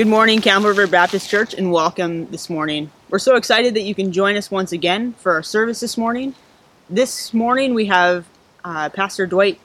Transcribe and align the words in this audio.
Good 0.00 0.08
morning, 0.08 0.40
Campbell 0.40 0.70
River 0.70 0.86
Baptist 0.86 1.28
Church, 1.28 1.52
and 1.52 1.70
welcome 1.70 2.24
this 2.30 2.48
morning. 2.48 2.90
We're 3.10 3.18
so 3.18 3.36
excited 3.36 3.74
that 3.74 3.82
you 3.82 3.94
can 3.94 4.12
join 4.12 4.34
us 4.34 4.50
once 4.50 4.72
again 4.72 5.12
for 5.12 5.32
our 5.32 5.42
service 5.42 5.80
this 5.80 5.98
morning. 5.98 6.34
This 6.88 7.34
morning 7.34 7.74
we 7.74 7.84
have 7.84 8.24
uh, 8.64 8.88
Pastor 8.88 9.26
Dwight 9.26 9.60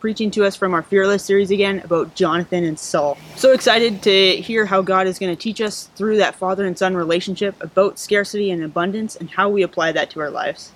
preaching 0.00 0.30
to 0.30 0.46
us 0.46 0.56
from 0.56 0.72
our 0.72 0.82
Fearless 0.82 1.22
series 1.22 1.50
again 1.50 1.80
about 1.80 2.14
Jonathan 2.14 2.64
and 2.64 2.78
Saul. 2.78 3.18
So 3.34 3.52
excited 3.52 4.00
to 4.04 4.36
hear 4.36 4.64
how 4.64 4.80
God 4.80 5.06
is 5.08 5.18
going 5.18 5.36
to 5.36 5.38
teach 5.38 5.60
us 5.60 5.90
through 5.94 6.16
that 6.16 6.36
father 6.36 6.64
and 6.64 6.78
son 6.78 6.96
relationship 6.96 7.54
about 7.62 7.98
scarcity 7.98 8.50
and 8.50 8.64
abundance 8.64 9.14
and 9.14 9.28
how 9.28 9.50
we 9.50 9.62
apply 9.62 9.92
that 9.92 10.08
to 10.12 10.20
our 10.20 10.30
lives. 10.30 10.72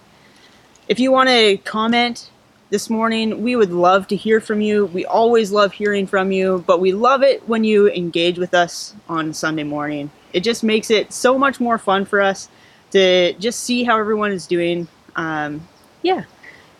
If 0.88 1.00
you 1.00 1.10
want 1.10 1.30
to 1.30 1.56
comment 1.56 2.28
this 2.70 2.88
morning. 2.88 3.42
We 3.42 3.56
would 3.56 3.72
love 3.72 4.06
to 4.08 4.16
hear 4.16 4.40
from 4.40 4.60
you. 4.60 4.86
We 4.86 5.04
always 5.04 5.50
love 5.50 5.72
hearing 5.72 6.06
from 6.06 6.30
you, 6.30 6.64
but 6.66 6.80
we 6.80 6.92
love 6.92 7.22
it 7.22 7.46
when 7.48 7.64
you 7.64 7.90
engage 7.90 8.38
with 8.38 8.54
us 8.54 8.94
on 9.08 9.34
Sunday 9.34 9.64
morning. 9.64 10.10
It 10.32 10.40
just 10.40 10.62
makes 10.62 10.90
it 10.90 11.12
so 11.12 11.36
much 11.36 11.58
more 11.58 11.78
fun 11.78 12.04
for 12.04 12.20
us 12.20 12.48
to 12.92 13.32
just 13.34 13.60
see 13.60 13.82
how 13.82 13.98
everyone 13.98 14.30
is 14.30 14.46
doing. 14.46 14.86
Um, 15.16 15.66
yeah, 16.02 16.24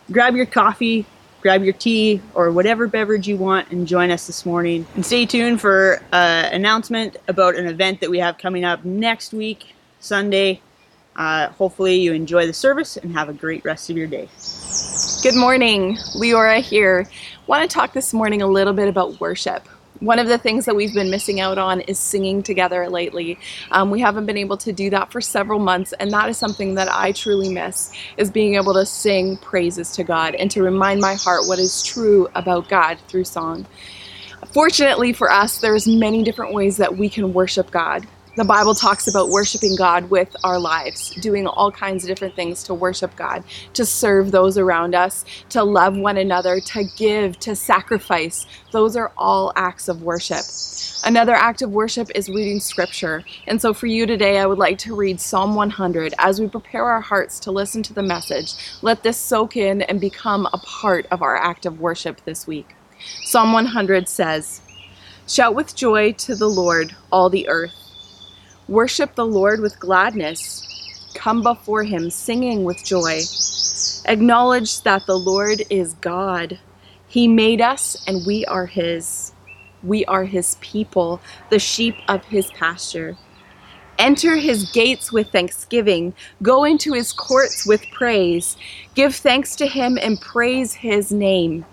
grab 0.09 0.35
your 0.35 0.45
coffee, 0.45 1.05
grab 1.41 1.63
your 1.63 1.73
tea, 1.73 2.21
or 2.33 2.51
whatever 2.51 2.87
beverage 2.87 3.27
you 3.27 3.35
want 3.35 3.69
and 3.71 3.85
join 3.85 4.11
us 4.11 4.27
this 4.27 4.45
morning. 4.45 4.87
And 4.95 5.05
stay 5.05 5.25
tuned 5.25 5.59
for 5.59 6.01
an 6.13 6.53
announcement 6.53 7.17
about 7.27 7.55
an 7.55 7.67
event 7.67 7.99
that 7.99 8.09
we 8.09 8.19
have 8.19 8.37
coming 8.37 8.63
up 8.63 8.85
next 8.85 9.33
week, 9.33 9.75
Sunday. 9.99 10.61
Uh, 11.17 11.49
hopefully, 11.49 11.95
you 11.95 12.13
enjoy 12.13 12.47
the 12.47 12.53
service 12.53 12.95
and 12.95 13.13
have 13.13 13.27
a 13.27 13.33
great 13.33 13.65
rest 13.65 13.89
of 13.89 13.97
your 13.97 14.07
day. 14.07 14.29
Good 15.21 15.35
morning, 15.35 15.97
Leora 16.15 16.61
here. 16.61 17.07
Want 17.45 17.61
to 17.69 17.71
talk 17.71 17.93
this 17.93 18.11
morning 18.11 18.41
a 18.41 18.47
little 18.47 18.73
bit 18.73 18.87
about 18.87 19.19
worship. 19.19 19.67
One 19.99 20.17
of 20.17 20.27
the 20.27 20.39
things 20.39 20.65
that 20.65 20.75
we've 20.75 20.95
been 20.95 21.11
missing 21.11 21.39
out 21.39 21.59
on 21.59 21.81
is 21.81 21.99
singing 21.99 22.41
together 22.41 22.89
lately. 22.89 23.37
Um, 23.69 23.91
we 23.91 24.01
haven't 24.01 24.25
been 24.25 24.37
able 24.37 24.57
to 24.57 24.71
do 24.71 24.89
that 24.89 25.11
for 25.11 25.21
several 25.21 25.59
months, 25.59 25.93
and 25.99 26.11
that 26.11 26.27
is 26.29 26.39
something 26.39 26.73
that 26.73 26.87
I 26.91 27.11
truly 27.11 27.53
miss, 27.53 27.93
is 28.17 28.31
being 28.31 28.55
able 28.55 28.73
to 28.73 28.83
sing 28.83 29.37
praises 29.37 29.91
to 29.91 30.03
God 30.03 30.33
and 30.33 30.49
to 30.49 30.63
remind 30.63 31.01
my 31.01 31.13
heart 31.13 31.45
what 31.45 31.59
is 31.59 31.83
true 31.83 32.27
about 32.33 32.67
God 32.67 32.97
through 33.07 33.25
song. 33.25 33.67
Fortunately 34.53 35.13
for 35.13 35.29
us, 35.31 35.59
there's 35.59 35.87
many 35.87 36.23
different 36.23 36.55
ways 36.55 36.77
that 36.77 36.97
we 36.97 37.09
can 37.09 37.31
worship 37.31 37.69
God. 37.69 38.07
The 38.37 38.45
Bible 38.45 38.73
talks 38.73 39.09
about 39.09 39.27
worshiping 39.27 39.75
God 39.75 40.09
with 40.09 40.33
our 40.45 40.57
lives, 40.57 41.13
doing 41.15 41.45
all 41.47 41.69
kinds 41.69 42.05
of 42.05 42.07
different 42.07 42.33
things 42.33 42.63
to 42.63 42.73
worship 42.73 43.13
God, 43.17 43.43
to 43.73 43.85
serve 43.85 44.31
those 44.31 44.57
around 44.57 44.95
us, 44.95 45.25
to 45.49 45.65
love 45.65 45.97
one 45.97 46.15
another, 46.15 46.61
to 46.61 46.85
give, 46.95 47.37
to 47.39 47.57
sacrifice. 47.57 48.45
Those 48.71 48.95
are 48.95 49.11
all 49.17 49.51
acts 49.57 49.89
of 49.89 50.03
worship. 50.03 50.45
Another 51.03 51.33
act 51.33 51.61
of 51.61 51.71
worship 51.71 52.09
is 52.15 52.29
reading 52.29 52.61
scripture. 52.61 53.25
And 53.47 53.61
so 53.61 53.73
for 53.73 53.87
you 53.87 54.05
today, 54.05 54.39
I 54.39 54.45
would 54.45 54.57
like 54.57 54.77
to 54.79 54.95
read 54.95 55.19
Psalm 55.19 55.53
100 55.53 56.13
as 56.17 56.39
we 56.39 56.47
prepare 56.47 56.85
our 56.85 57.01
hearts 57.01 57.37
to 57.41 57.51
listen 57.51 57.83
to 57.83 57.93
the 57.93 58.01
message. 58.01 58.53
Let 58.81 59.03
this 59.03 59.17
soak 59.17 59.57
in 59.57 59.81
and 59.81 59.99
become 59.99 60.47
a 60.53 60.57
part 60.59 61.05
of 61.11 61.21
our 61.21 61.35
act 61.35 61.65
of 61.65 61.81
worship 61.81 62.23
this 62.23 62.47
week. 62.47 62.75
Psalm 63.25 63.51
100 63.51 64.07
says, 64.07 64.61
Shout 65.27 65.53
with 65.53 65.75
joy 65.75 66.13
to 66.13 66.33
the 66.33 66.49
Lord, 66.49 66.95
all 67.11 67.29
the 67.29 67.49
earth. 67.49 67.80
Worship 68.71 69.15
the 69.15 69.25
Lord 69.25 69.59
with 69.59 69.81
gladness. 69.81 70.65
Come 71.13 71.43
before 71.43 71.83
him 71.83 72.09
singing 72.09 72.63
with 72.63 72.85
joy. 72.85 73.19
Acknowledge 74.05 74.83
that 74.83 75.05
the 75.05 75.19
Lord 75.19 75.63
is 75.69 75.95
God. 75.95 76.57
He 77.05 77.27
made 77.27 77.59
us 77.59 78.01
and 78.07 78.25
we 78.25 78.45
are 78.45 78.67
his. 78.67 79.33
We 79.83 80.05
are 80.05 80.23
his 80.23 80.55
people, 80.61 81.19
the 81.49 81.59
sheep 81.59 81.95
of 82.07 82.23
his 82.23 82.49
pasture. 82.51 83.17
Enter 83.99 84.37
his 84.37 84.71
gates 84.71 85.11
with 85.11 85.33
thanksgiving. 85.33 86.13
Go 86.41 86.63
into 86.63 86.93
his 86.93 87.11
courts 87.11 87.67
with 87.67 87.83
praise. 87.91 88.55
Give 88.95 89.13
thanks 89.13 89.53
to 89.57 89.67
him 89.67 89.99
and 90.01 90.21
praise 90.21 90.75
his 90.75 91.11
name. 91.11 91.65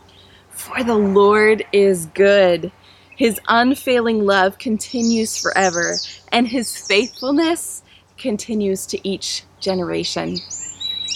For 0.50 0.82
the 0.82 0.98
Lord 0.98 1.64
is 1.70 2.06
good. 2.06 2.72
His 3.18 3.40
unfailing 3.48 4.24
love 4.24 4.58
continues 4.58 5.36
forever, 5.36 5.98
and 6.30 6.46
his 6.46 6.76
faithfulness 6.76 7.82
continues 8.16 8.86
to 8.86 9.08
each 9.08 9.42
generation. 9.58 10.36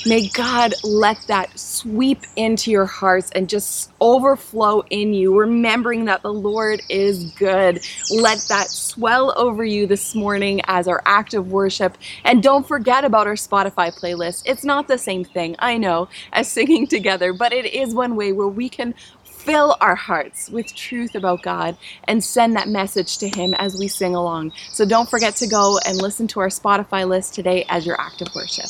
May 0.04 0.28
God 0.30 0.74
let 0.82 1.18
that 1.28 1.56
sweep 1.56 2.26
into 2.34 2.72
your 2.72 2.86
hearts 2.86 3.30
and 3.36 3.48
just 3.48 3.92
overflow 4.00 4.82
in 4.90 5.14
you, 5.14 5.38
remembering 5.38 6.06
that 6.06 6.22
the 6.22 6.32
Lord 6.32 6.82
is 6.88 7.30
good. 7.34 7.86
Let 8.10 8.38
that 8.48 8.66
swell 8.66 9.32
over 9.36 9.64
you 9.64 9.86
this 9.86 10.16
morning 10.16 10.60
as 10.66 10.88
our 10.88 11.02
act 11.06 11.34
of 11.34 11.52
worship. 11.52 11.96
And 12.24 12.42
don't 12.42 12.66
forget 12.66 13.04
about 13.04 13.28
our 13.28 13.34
Spotify 13.34 13.96
playlist. 13.96 14.42
It's 14.44 14.64
not 14.64 14.88
the 14.88 14.98
same 14.98 15.22
thing, 15.22 15.54
I 15.60 15.78
know, 15.78 16.08
as 16.32 16.50
singing 16.50 16.88
together, 16.88 17.32
but 17.32 17.52
it 17.52 17.72
is 17.72 17.94
one 17.94 18.16
way 18.16 18.32
where 18.32 18.48
we 18.48 18.69
can 18.69 18.96
fill 19.44 19.76
our 19.80 19.97
hearts 19.97 20.48
with 20.50 20.72
truth 20.75 21.16
about 21.16 21.42
God 21.42 21.76
and 22.04 22.22
send 22.22 22.54
that 22.54 22.69
message 22.69 23.19
to 23.19 23.28
Him 23.28 23.54
as 23.54 23.76
we 23.76 23.88
sing 23.88 24.14
along. 24.14 24.53
So 24.70 24.84
don't 24.84 25.10
forget 25.10 25.34
to 25.36 25.48
go 25.48 25.78
and 25.84 25.98
listen 25.98 26.28
to 26.28 26.41
our 26.41 26.48
Spotify 26.48 27.08
list 27.08 27.34
today 27.34 27.64
as 27.69 27.84
your 27.84 28.00
act 28.00 28.22
of 28.22 28.32
worship. 28.36 28.66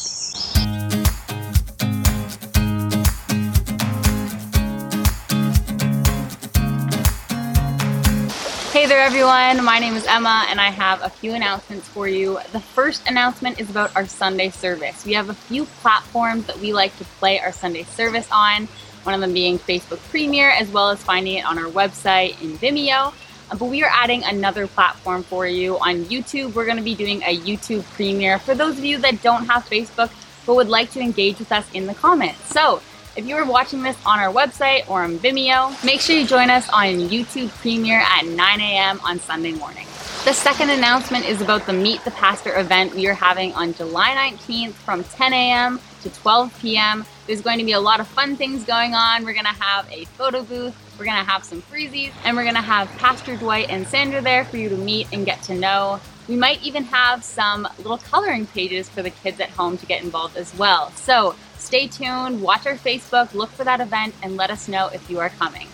Hey 8.73 8.87
there, 8.87 9.03
everyone. 9.03 9.63
My 9.63 9.79
name 9.79 9.95
is 9.95 10.07
Emma, 10.07 10.47
and 10.49 10.59
I 10.59 10.71
have 10.71 11.03
a 11.03 11.11
few 11.11 11.35
announcements 11.35 11.87
for 11.87 12.09
you. 12.09 12.41
The 12.53 12.61
first 12.61 13.07
announcement 13.07 13.61
is 13.61 13.69
about 13.69 13.95
our 13.95 14.07
Sunday 14.07 14.49
service. 14.49 15.05
We 15.05 15.13
have 15.13 15.29
a 15.29 15.35
few 15.35 15.67
platforms 15.67 16.47
that 16.47 16.59
we 16.59 16.73
like 16.73 16.97
to 16.97 17.05
play 17.05 17.39
our 17.41 17.53
Sunday 17.53 17.83
service 17.83 18.29
on 18.33 18.69
one 19.05 19.15
of 19.15 19.21
them 19.21 19.33
being 19.33 19.59
Facebook 19.59 19.99
Premiere, 20.11 20.51
as 20.51 20.69
well 20.71 20.91
as 20.91 21.03
finding 21.03 21.39
it 21.39 21.45
on 21.45 21.59
our 21.59 21.71
website 21.71 22.41
in 22.43 22.57
Vimeo. 22.59 23.13
Uh, 23.51 23.57
but 23.57 23.67
we 23.67 23.83
are 23.83 23.91
adding 23.93 24.25
another 24.25 24.67
platform 24.67 25.23
for 25.23 25.47
you 25.47 25.79
on 25.79 26.05
YouTube. 26.05 26.55
We're 26.55 26.65
going 26.65 26.79
to 26.79 26.83
be 26.83 26.95
doing 26.95 27.23
a 27.23 27.37
YouTube 27.37 27.85
Premiere 27.95 28.39
for 28.39 28.55
those 28.55 28.79
of 28.79 28.85
you 28.85 28.99
that 28.99 29.23
don't 29.23 29.47
have 29.47 29.69
Facebook 29.69 30.11
but 30.47 30.55
would 30.55 30.69
like 30.69 30.91
to 30.91 31.01
engage 31.01 31.39
with 31.39 31.53
us 31.53 31.67
in 31.73 31.87
the 31.87 31.95
comments. 31.95 32.45
So, 32.53 32.83
if 33.15 33.27
you 33.27 33.37
are 33.37 33.45
watching 33.45 33.83
this 33.83 33.97
on 34.07 34.19
our 34.19 34.33
website 34.33 34.89
or 34.89 35.03
on 35.03 35.19
Vimeo, 35.19 35.85
make 35.85 36.01
sure 36.01 36.17
you 36.17 36.27
join 36.27 36.49
us 36.49 36.69
on 36.71 36.85
YouTube 37.11 37.51
Premiere 37.61 38.01
at 38.01 38.25
9 38.25 38.61
a.m. 38.61 39.01
on 39.05 39.21
Sunday 39.21 39.53
morning. 39.53 39.87
The 40.25 40.33
second 40.33 40.71
announcement 40.71 41.27
is 41.27 41.43
about 41.43 41.67
the 41.67 41.73
Meet 41.73 42.05
the 42.05 42.11
Pastor 42.13 42.57
event 42.57 42.95
we 42.95 43.07
are 43.09 43.15
having 43.15 43.53
on 43.55 43.75
July 43.75 44.33
19th 44.33 44.73
from 44.73 45.05
10 45.05 45.33
a.m. 45.33 45.81
to 46.03 46.11
12 46.11 46.59
p.m. 46.61 47.05
There's 47.27 47.41
going 47.41 47.59
to 47.59 47.65
be 47.65 47.73
a 47.73 47.81
lot 47.81 48.01
of 48.01 48.09
fun 48.09 48.37
things 48.37 48.65
going 48.65 48.95
on. 48.95 49.25
We're 49.25 49.33
going 49.33 49.45
to 49.45 49.51
have 49.51 49.91
a 49.93 50.05
photo 50.07 50.43
booth, 50.43 50.75
we're 50.99 51.05
going 51.05 51.25
to 51.25 51.31
have 51.31 51.45
some 51.45 51.63
freezies, 51.63 52.13
and 52.25 52.37
we're 52.37 52.43
going 52.43 52.57
to 52.57 52.61
have 52.61 52.89
Pastor 52.99 53.37
Dwight 53.37 53.67
and 53.71 53.87
Sandra 53.87 54.21
there 54.21 54.45
for 54.45 54.57
you 54.57 54.69
to 54.69 54.77
meet 54.77 55.07
and 55.13 55.25
get 55.25 55.43
to 55.45 55.55
know. 55.55 56.01
We 56.29 56.37
might 56.37 56.63
even 56.63 56.85
have 56.85 57.23
some 57.25 57.69
little 57.79 57.99
coloring 57.99 58.47
pages 58.47 58.89
for 58.89 59.03
the 59.03 59.11
kids 59.11 59.41
at 59.41 59.51
home 59.51 59.79
to 59.79 59.87
get 59.87 60.03
involved 60.03 60.37
as 60.37 60.55
well. 60.57 60.91
So 60.93 61.35
stay 61.59 61.87
tuned, 61.87 62.43
watch 62.43 62.67
our 62.67 62.75
Facebook, 62.75 63.35
look 63.35 63.51
for 63.51 63.65
that 63.65 63.81
event, 63.81 64.15
and 64.23 64.37
let 64.37 64.51
us 64.51 64.69
know 64.69 64.89
if 64.89 65.09
you 65.09 65.21
are 65.21 65.31
coming. 65.31 65.69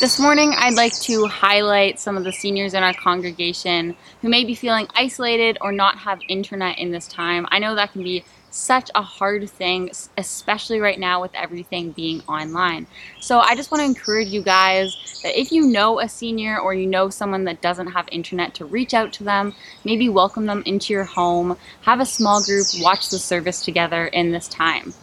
This 0.00 0.20
morning, 0.20 0.54
I'd 0.56 0.74
like 0.74 0.96
to 1.00 1.26
highlight 1.26 1.98
some 1.98 2.16
of 2.16 2.22
the 2.22 2.32
seniors 2.32 2.72
in 2.72 2.84
our 2.84 2.94
congregation 2.94 3.96
who 4.22 4.28
may 4.28 4.44
be 4.44 4.54
feeling 4.54 4.86
isolated 4.94 5.58
or 5.60 5.72
not 5.72 5.98
have 5.98 6.20
internet 6.28 6.78
in 6.78 6.92
this 6.92 7.08
time. 7.08 7.48
I 7.50 7.58
know 7.58 7.74
that 7.74 7.90
can 7.90 8.04
be 8.04 8.22
such 8.50 8.92
a 8.94 9.02
hard 9.02 9.50
thing, 9.50 9.90
especially 10.16 10.78
right 10.78 11.00
now 11.00 11.20
with 11.20 11.34
everything 11.34 11.90
being 11.90 12.22
online. 12.28 12.86
So 13.18 13.40
I 13.40 13.56
just 13.56 13.72
want 13.72 13.80
to 13.80 13.86
encourage 13.86 14.28
you 14.28 14.40
guys 14.40 15.20
that 15.24 15.36
if 15.36 15.50
you 15.50 15.66
know 15.66 15.98
a 15.98 16.08
senior 16.08 16.60
or 16.60 16.74
you 16.74 16.86
know 16.86 17.10
someone 17.10 17.42
that 17.46 17.60
doesn't 17.60 17.88
have 17.88 18.08
internet 18.12 18.54
to 18.54 18.66
reach 18.66 18.94
out 18.94 19.12
to 19.14 19.24
them, 19.24 19.52
maybe 19.84 20.08
welcome 20.08 20.46
them 20.46 20.62
into 20.64 20.92
your 20.92 21.04
home, 21.04 21.56
have 21.80 21.98
a 21.98 22.06
small 22.06 22.40
group, 22.40 22.66
watch 22.78 23.10
the 23.10 23.18
service 23.18 23.64
together 23.64 24.06
in 24.06 24.30
this 24.30 24.46
time. 24.46 24.94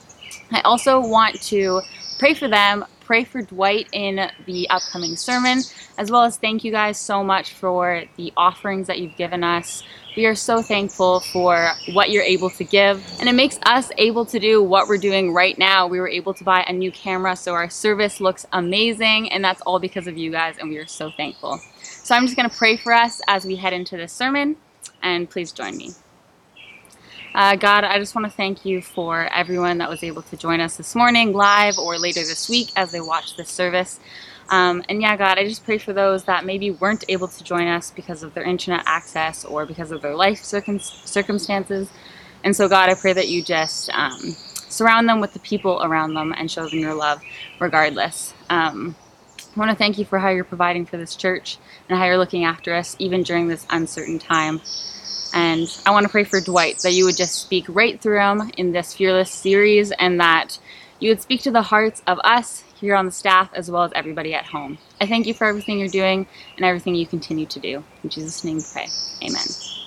I 0.52 0.62
also 0.62 1.02
want 1.02 1.42
to 1.44 1.82
pray 2.18 2.34
for 2.34 2.48
them, 2.48 2.86
pray 3.06 3.24
for 3.24 3.42
Dwight 3.42 3.88
in 3.92 4.30
the 4.46 4.70
upcoming 4.70 5.16
sermon, 5.16 5.62
as 5.98 6.10
well 6.10 6.24
as 6.24 6.38
thank 6.38 6.64
you 6.64 6.72
guys 6.72 7.00
so 7.00 7.24
much 7.24 7.54
for 7.54 8.04
the 8.18 8.34
offerings 8.36 8.88
that 8.88 9.00
you've 9.00 9.16
given 9.16 9.44
us. 9.44 9.84
We 10.18 10.26
are 10.26 10.36
so 10.36 10.62
thankful 10.62 11.20
for 11.20 11.70
what 11.94 12.10
you're 12.10 12.24
able 12.24 12.50
to 12.52 12.64
give, 12.64 13.04
and 13.20 13.30
it 13.30 13.34
makes 13.34 13.60
us 13.64 13.92
able 13.98 14.26
to 14.26 14.40
do 14.40 14.64
what 14.64 14.88
we're 14.88 14.98
doing 14.98 15.34
right 15.34 15.58
now. 15.58 15.88
We 15.88 16.00
were 16.00 16.10
able 16.10 16.34
to 16.34 16.44
buy 16.44 16.64
a 16.68 16.74
new 16.74 16.92
camera, 16.92 17.36
so 17.36 17.54
our 17.54 17.70
service 17.70 18.20
looks 18.20 18.46
amazing, 18.52 19.32
and 19.32 19.44
that's 19.44 19.62
all 19.62 19.80
because 19.80 20.08
of 20.08 20.18
you 20.18 20.32
guys, 20.32 20.56
and 20.58 20.70
we 20.70 20.78
are 20.78 20.88
so 20.88 21.12
thankful. 21.12 21.60
So 21.82 22.16
I'm 22.16 22.26
just 22.26 22.36
going 22.36 22.50
to 22.50 22.56
pray 22.56 22.78
for 22.78 22.94
us 22.94 23.22
as 23.28 23.46
we 23.46 23.56
head 23.56 23.74
into 23.74 23.98
this 23.98 24.14
sermon, 24.14 24.58
and 25.04 25.30
please 25.30 25.52
join 25.52 25.78
me. 25.78 25.92
Uh, 27.36 27.58
God, 27.58 27.84
I 27.84 28.00
just 28.00 28.16
want 28.16 28.24
to 28.28 28.32
thank 28.32 28.64
you 28.64 28.82
for 28.82 29.28
everyone 29.34 29.80
that 29.80 29.90
was 29.90 30.04
able 30.04 30.22
to 30.22 30.38
join 30.38 30.62
us 30.62 30.78
this 30.78 30.96
morning 30.96 31.34
live 31.34 31.78
or 31.78 31.98
later 32.00 32.22
this 32.22 32.48
week 32.48 32.70
as 32.78 32.94
they 32.94 33.02
watch 33.02 33.36
this 33.36 33.50
service. 33.50 34.00
Um, 34.48 34.82
and 34.88 35.02
yeah, 35.02 35.18
God, 35.18 35.38
I 35.38 35.44
just 35.44 35.66
pray 35.66 35.78
for 35.78 35.92
those 35.92 36.24
that 36.24 36.46
maybe 36.46 36.72
weren't 36.72 37.04
able 37.10 37.28
to 37.28 37.44
join 37.44 37.68
us 37.68 37.92
because 37.92 38.24
of 38.24 38.34
their 38.36 38.46
internet 38.46 38.84
access 38.86 39.44
or 39.44 39.66
because 39.66 39.92
of 39.92 40.02
their 40.02 40.16
life 40.16 40.46
circum- 40.46 40.80
circumstances. 40.80 41.90
And 42.46 42.56
so, 42.56 42.70
God, 42.70 42.90
I 42.90 42.94
pray 42.94 43.12
that 43.12 43.28
you 43.28 43.44
just 43.44 43.90
um, 43.90 44.18
surround 44.22 45.10
them 45.10 45.20
with 45.20 45.34
the 45.34 45.40
people 45.40 45.84
around 45.84 46.14
them 46.14 46.34
and 46.38 46.50
show 46.50 46.70
them 46.70 46.80
your 46.80 46.94
love 46.94 47.22
regardless. 47.60 48.34
Um, 48.50 48.96
I 49.58 49.60
want 49.60 49.72
to 49.72 49.78
thank 49.78 49.98
you 49.98 50.06
for 50.06 50.20
how 50.20 50.30
you're 50.30 50.46
providing 50.46 50.86
for 50.86 50.96
this 50.96 51.18
church 51.18 51.58
and 51.90 52.00
how 52.00 52.06
you're 52.06 52.18
looking 52.18 52.46
after 52.46 52.74
us 52.74 52.96
even 52.98 53.24
during 53.24 53.50
this 53.50 53.68
uncertain 53.70 54.20
time. 54.20 54.62
And 55.36 55.68
I 55.86 55.92
want 55.92 56.06
to 56.06 56.10
pray 56.10 56.24
for 56.24 56.40
Dwight 56.40 56.80
that 56.80 56.94
you 56.94 57.06
would 57.06 57.18
just 57.18 57.36
speak 57.36 57.66
right 57.68 58.02
through 58.02 58.22
him 58.22 58.52
in 58.58 58.72
this 58.72 58.94
Fearless 58.96 59.32
series 59.32 59.92
and 59.92 60.20
that 60.20 60.58
you 61.00 61.10
would 61.12 61.22
speak 61.22 61.44
to 61.44 61.52
the 61.52 61.62
hearts 61.62 62.02
of 62.08 62.20
us 62.24 62.64
here 62.80 62.96
on 62.96 63.06
the 63.06 63.12
staff 63.12 63.50
as 63.54 63.70
well 63.70 63.84
as 63.84 63.92
everybody 63.96 64.34
at 64.34 64.46
home. 64.46 64.78
I 65.02 65.08
thank 65.08 65.28
you 65.28 65.34
for 65.34 65.46
everything 65.46 65.78
you're 65.78 65.90
doing 65.90 66.26
and 66.56 66.66
everything 66.66 66.96
you 66.96 67.06
continue 67.06 67.46
to 67.48 67.60
do. 67.60 67.84
In 68.04 68.10
Jesus' 68.10 68.44
name 68.46 68.62
pray. 68.62 68.88
Amen. 69.22 69.85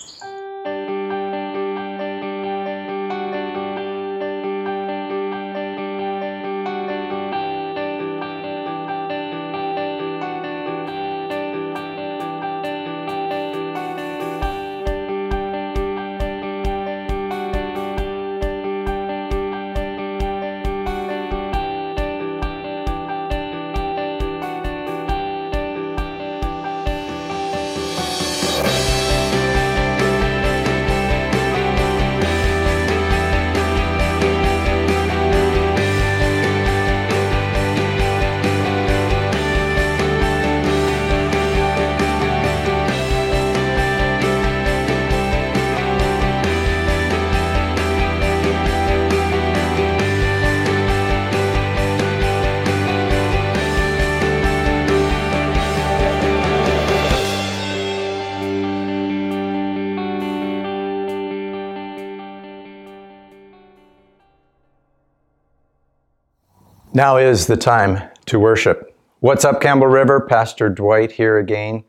Now 66.98 67.16
is 67.16 67.46
the 67.46 67.56
time 67.56 68.02
to 68.26 68.40
worship. 68.40 68.92
What's 69.20 69.44
up, 69.44 69.60
Campbell 69.60 69.86
River? 69.86 70.20
Pastor 70.20 70.68
Dwight 70.68 71.12
here 71.12 71.38
again. 71.38 71.84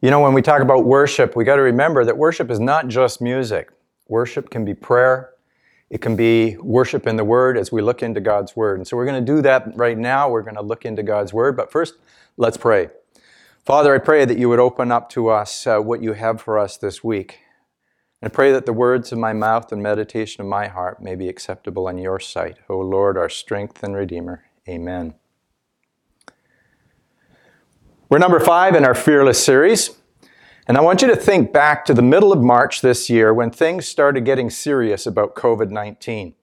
You 0.00 0.12
know, 0.12 0.20
when 0.20 0.32
we 0.32 0.42
talk 0.42 0.62
about 0.62 0.84
worship, 0.84 1.34
we 1.34 1.42
got 1.42 1.56
to 1.56 1.62
remember 1.62 2.04
that 2.04 2.16
worship 2.16 2.48
is 2.48 2.60
not 2.60 2.86
just 2.86 3.20
music. 3.20 3.72
Worship 4.06 4.48
can 4.48 4.64
be 4.64 4.74
prayer, 4.74 5.30
it 5.90 6.00
can 6.02 6.14
be 6.14 6.56
worship 6.58 7.04
in 7.08 7.16
the 7.16 7.24
Word 7.24 7.58
as 7.58 7.72
we 7.72 7.82
look 7.82 8.00
into 8.00 8.20
God's 8.20 8.54
Word. 8.54 8.78
And 8.78 8.86
so 8.86 8.96
we're 8.96 9.06
going 9.06 9.26
to 9.26 9.32
do 9.34 9.42
that 9.42 9.76
right 9.76 9.98
now. 9.98 10.28
We're 10.28 10.42
going 10.42 10.54
to 10.54 10.62
look 10.62 10.84
into 10.84 11.02
God's 11.02 11.32
Word. 11.32 11.56
But 11.56 11.72
first, 11.72 11.94
let's 12.36 12.56
pray. 12.56 12.90
Father, 13.64 13.92
I 13.92 13.98
pray 13.98 14.24
that 14.24 14.38
you 14.38 14.48
would 14.48 14.60
open 14.60 14.92
up 14.92 15.10
to 15.10 15.30
us 15.30 15.66
uh, 15.66 15.80
what 15.80 16.00
you 16.00 16.12
have 16.12 16.40
for 16.40 16.60
us 16.60 16.76
this 16.76 17.02
week. 17.02 17.40
I 18.26 18.28
pray 18.28 18.50
that 18.50 18.66
the 18.66 18.72
words 18.72 19.12
of 19.12 19.18
my 19.18 19.32
mouth 19.32 19.70
and 19.70 19.80
meditation 19.80 20.40
of 20.40 20.48
my 20.48 20.66
heart 20.66 21.00
may 21.00 21.14
be 21.14 21.28
acceptable 21.28 21.86
in 21.86 21.96
your 21.96 22.18
sight, 22.18 22.56
O 22.68 22.76
Lord, 22.76 23.16
our 23.16 23.28
strength 23.28 23.84
and 23.84 23.94
Redeemer. 23.94 24.42
Amen. 24.68 25.14
We're 28.08 28.18
number 28.18 28.40
five 28.40 28.74
in 28.74 28.84
our 28.84 28.96
Fearless 28.96 29.44
series. 29.44 29.98
And 30.66 30.76
I 30.76 30.80
want 30.80 31.02
you 31.02 31.06
to 31.06 31.14
think 31.14 31.52
back 31.52 31.84
to 31.84 31.94
the 31.94 32.02
middle 32.02 32.32
of 32.32 32.42
March 32.42 32.80
this 32.80 33.08
year 33.08 33.32
when 33.32 33.52
things 33.52 33.86
started 33.86 34.24
getting 34.24 34.50
serious 34.50 35.06
about 35.06 35.36
COVID 35.36 35.70
19. 35.70 36.34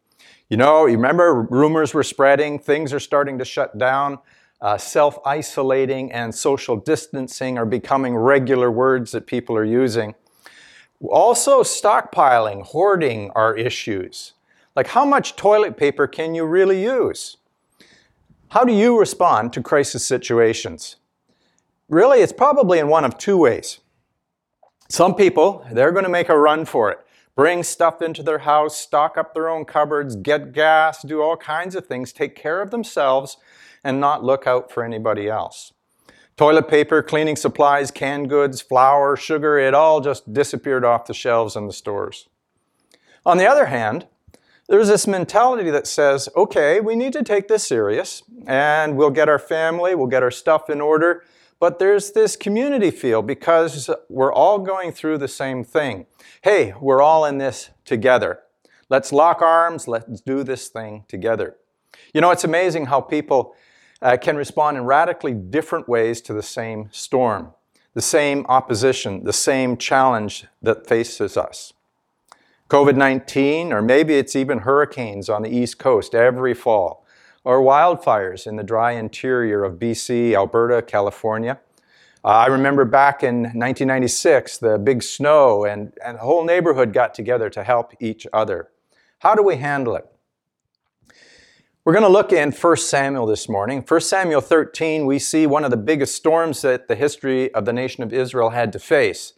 You 0.47 0.55
know, 0.55 0.85
you 0.85 0.95
remember 0.95 1.33
rumors 1.33 1.93
were 1.93 2.03
spreading, 2.03 2.59
things 2.59 2.93
are 2.93 2.99
starting 3.01 3.37
to 3.39 3.43
shut 3.43 3.77
down, 3.77 4.19
uh, 4.61 4.77
self 4.77 5.19
isolating 5.25 6.13
and 6.13 6.33
social 6.33 6.77
distancing 6.77 7.57
are 7.57 7.65
becoming 7.65 8.15
regular 8.15 8.71
words 8.71 9.11
that 9.11 9.27
people 9.27 9.57
are 9.57 9.65
using. 9.65 10.15
Also, 11.09 11.63
stockpiling, 11.63 12.63
hoarding 12.63 13.29
are 13.31 13.57
issues. 13.57 14.33
Like, 14.75 14.87
how 14.87 15.03
much 15.03 15.35
toilet 15.35 15.75
paper 15.75 16.07
can 16.07 16.33
you 16.33 16.45
really 16.45 16.81
use? 16.81 17.37
How 18.49 18.63
do 18.63 18.71
you 18.71 18.97
respond 18.99 19.51
to 19.53 19.61
crisis 19.61 20.05
situations? 20.05 20.95
Really, 21.89 22.21
it's 22.21 22.31
probably 22.31 22.79
in 22.79 22.87
one 22.87 23.03
of 23.03 23.17
two 23.17 23.37
ways. 23.37 23.79
Some 24.89 25.15
people, 25.15 25.65
they're 25.71 25.91
going 25.91 26.05
to 26.05 26.09
make 26.09 26.29
a 26.29 26.37
run 26.37 26.65
for 26.65 26.91
it. 26.91 26.99
Bring 27.35 27.63
stuff 27.63 28.01
into 28.01 28.23
their 28.23 28.39
house, 28.39 28.77
stock 28.77 29.17
up 29.17 29.33
their 29.33 29.49
own 29.49 29.65
cupboards, 29.65 30.15
get 30.15 30.53
gas, 30.53 31.01
do 31.01 31.21
all 31.21 31.35
kinds 31.35 31.75
of 31.75 31.87
things, 31.87 32.13
take 32.13 32.35
care 32.35 32.61
of 32.61 32.69
themselves, 32.71 33.37
and 33.83 33.99
not 33.99 34.23
look 34.23 34.45
out 34.45 34.71
for 34.71 34.83
anybody 34.83 35.27
else. 35.27 35.73
Toilet 36.35 36.67
paper, 36.67 37.03
cleaning 37.03 37.35
supplies, 37.35 37.91
canned 37.91 38.27
goods, 38.29 38.59
flour, 38.59 39.15
sugar, 39.15 39.57
it 39.57 39.73
all 39.73 40.01
just 40.01 40.33
disappeared 40.33 40.83
off 40.83 41.05
the 41.05 41.13
shelves 41.13 41.55
in 41.55 41.67
the 41.67 41.73
stores. 41.73 42.27
On 43.25 43.37
the 43.37 43.45
other 43.45 43.67
hand, 43.67 44.07
there's 44.67 44.87
this 44.87 45.05
mentality 45.05 45.69
that 45.69 45.85
says, 45.85 46.29
okay, 46.35 46.79
we 46.79 46.95
need 46.95 47.13
to 47.13 47.23
take 47.23 47.47
this 47.47 47.67
serious 47.67 48.23
and 48.47 48.97
we'll 48.97 49.11
get 49.11 49.29
our 49.29 49.37
family, 49.37 49.93
we'll 49.93 50.07
get 50.07 50.23
our 50.23 50.31
stuff 50.31 50.69
in 50.69 50.81
order, 50.81 51.23
but 51.59 51.79
there's 51.79 52.11
this 52.11 52.35
community 52.35 52.89
feel 52.89 53.21
because 53.21 53.89
we're 54.09 54.33
all 54.33 54.59
going 54.59 54.91
through 54.91 55.19
the 55.19 55.27
same 55.27 55.63
thing. 55.63 56.07
Hey, 56.41 56.73
we're 56.81 57.01
all 57.01 57.25
in 57.25 57.37
this 57.37 57.69
together. 57.85 58.39
Let's 58.89 59.13
lock 59.13 59.41
arms, 59.41 59.87
let's 59.87 60.21
do 60.21 60.43
this 60.43 60.67
thing 60.67 61.05
together. 61.07 61.57
You 62.13 62.21
know, 62.21 62.31
it's 62.31 62.43
amazing 62.43 62.87
how 62.87 63.01
people 63.01 63.55
uh, 64.03 64.17
can 64.17 64.35
respond 64.35 64.77
in 64.77 64.83
radically 64.83 65.33
different 65.33 65.87
ways 65.87 66.21
to 66.21 66.33
the 66.33 66.43
same 66.43 66.89
storm, 66.91 67.53
the 67.93 68.01
same 68.01 68.45
opposition, 68.49 69.23
the 69.23 69.33
same 69.33 69.77
challenge 69.77 70.45
that 70.61 70.85
faces 70.85 71.37
us. 71.37 71.73
COVID 72.69 72.97
19, 72.97 73.71
or 73.71 73.81
maybe 73.81 74.15
it's 74.15 74.35
even 74.35 74.59
hurricanes 74.59 75.29
on 75.29 75.41
the 75.41 75.49
East 75.49 75.79
Coast 75.79 76.13
every 76.13 76.53
fall, 76.53 77.05
or 77.43 77.61
wildfires 77.61 78.45
in 78.45 78.57
the 78.57 78.63
dry 78.63 78.91
interior 78.91 79.63
of 79.63 79.79
BC, 79.79 80.33
Alberta, 80.33 80.81
California. 80.81 81.59
Uh, 82.25 82.27
I 82.27 82.47
remember 82.47 82.85
back 82.85 83.21
in 83.21 83.43
1996, 83.43 84.57
the 84.57 84.77
big 84.77 85.03
snow, 85.03 85.65
and, 85.65 85.93
and 86.03 86.17
the 86.17 86.21
whole 86.21 86.43
neighborhood 86.43 86.93
got 86.93 87.13
together 87.13 87.49
to 87.49 87.63
help 87.63 87.93
each 87.99 88.25
other. 88.33 88.69
How 89.19 89.35
do 89.35 89.43
we 89.43 89.57
handle 89.57 89.95
it? 89.95 90.12
We're 91.85 91.91
going 91.91 92.03
to 92.03 92.09
look 92.09 92.31
in 92.31 92.53
1 92.53 92.77
Samuel 92.77 93.25
this 93.25 93.49
morning. 93.49 93.83
1 93.85 93.99
Samuel 93.99 94.39
13, 94.39 95.05
we 95.05 95.19
see 95.19 95.45
one 95.45 95.65
of 95.65 95.69
the 95.69 95.75
biggest 95.75 96.15
storms 96.15 96.61
that 96.61 96.87
the 96.87 96.95
history 96.95 97.53
of 97.53 97.65
the 97.65 97.73
nation 97.73 98.03
of 98.03 98.13
Israel 98.13 98.51
had 98.51 98.71
to 98.71 98.79
face. 98.79 99.33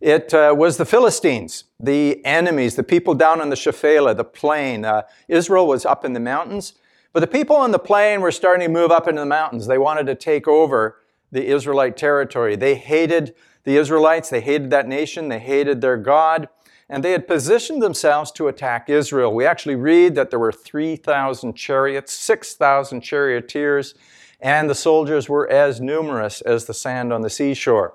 It 0.00 0.34
uh, 0.34 0.56
was 0.58 0.76
the 0.76 0.86
Philistines, 0.86 1.66
the 1.78 2.20
enemies, 2.26 2.74
the 2.74 2.82
people 2.82 3.14
down 3.14 3.40
on 3.40 3.48
the 3.48 3.54
Shephelah, 3.54 4.16
the 4.16 4.24
plain. 4.24 4.84
Uh, 4.84 5.02
Israel 5.28 5.68
was 5.68 5.86
up 5.86 6.04
in 6.04 6.14
the 6.14 6.18
mountains, 6.20 6.74
but 7.12 7.20
the 7.20 7.28
people 7.28 7.54
on 7.54 7.70
the 7.70 7.78
plain 7.78 8.20
were 8.20 8.32
starting 8.32 8.66
to 8.66 8.72
move 8.72 8.90
up 8.90 9.06
into 9.06 9.20
the 9.20 9.26
mountains. 9.26 9.68
They 9.68 9.78
wanted 9.78 10.06
to 10.06 10.16
take 10.16 10.48
over 10.48 10.96
the 11.30 11.46
Israelite 11.46 11.96
territory. 11.96 12.56
They 12.56 12.74
hated 12.74 13.36
the 13.62 13.76
Israelites, 13.76 14.30
they 14.30 14.40
hated 14.40 14.70
that 14.70 14.88
nation, 14.88 15.28
they 15.28 15.38
hated 15.38 15.80
their 15.80 15.96
God, 15.96 16.48
and 16.88 17.02
they 17.02 17.12
had 17.12 17.26
positioned 17.26 17.82
themselves 17.82 18.30
to 18.32 18.48
attack 18.48 18.90
Israel. 18.90 19.32
We 19.32 19.46
actually 19.46 19.76
read 19.76 20.14
that 20.14 20.30
there 20.30 20.38
were 20.38 20.52
3,000 20.52 21.54
chariots, 21.54 22.12
6,000 22.12 23.00
charioteers, 23.00 23.94
and 24.40 24.68
the 24.68 24.74
soldiers 24.74 25.28
were 25.28 25.48
as 25.50 25.80
numerous 25.80 26.40
as 26.42 26.66
the 26.66 26.74
sand 26.74 27.12
on 27.12 27.22
the 27.22 27.30
seashore. 27.30 27.94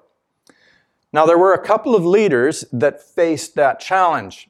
Now, 1.11 1.25
there 1.25 1.37
were 1.37 1.53
a 1.53 1.63
couple 1.63 1.95
of 1.95 2.05
leaders 2.05 2.65
that 2.71 3.01
faced 3.01 3.55
that 3.55 3.79
challenge, 3.79 4.49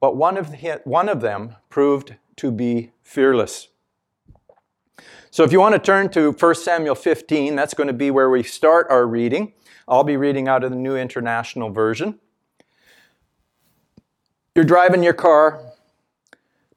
but 0.00 0.16
one 0.16 0.36
of, 0.36 0.50
the, 0.50 0.80
one 0.84 1.08
of 1.08 1.20
them 1.20 1.56
proved 1.68 2.14
to 2.36 2.50
be 2.50 2.92
fearless. 3.02 3.68
So, 5.32 5.44
if 5.44 5.52
you 5.52 5.60
want 5.60 5.74
to 5.74 5.80
turn 5.80 6.08
to 6.10 6.32
1 6.32 6.54
Samuel 6.56 6.94
15, 6.94 7.54
that's 7.54 7.74
going 7.74 7.86
to 7.86 7.92
be 7.92 8.10
where 8.10 8.30
we 8.30 8.42
start 8.42 8.86
our 8.90 9.06
reading. 9.06 9.52
I'll 9.86 10.04
be 10.04 10.16
reading 10.16 10.48
out 10.48 10.64
of 10.64 10.70
the 10.70 10.76
New 10.76 10.96
International 10.96 11.70
Version. 11.70 12.18
You're 14.56 14.64
driving 14.64 15.04
your 15.04 15.12
car, 15.12 15.60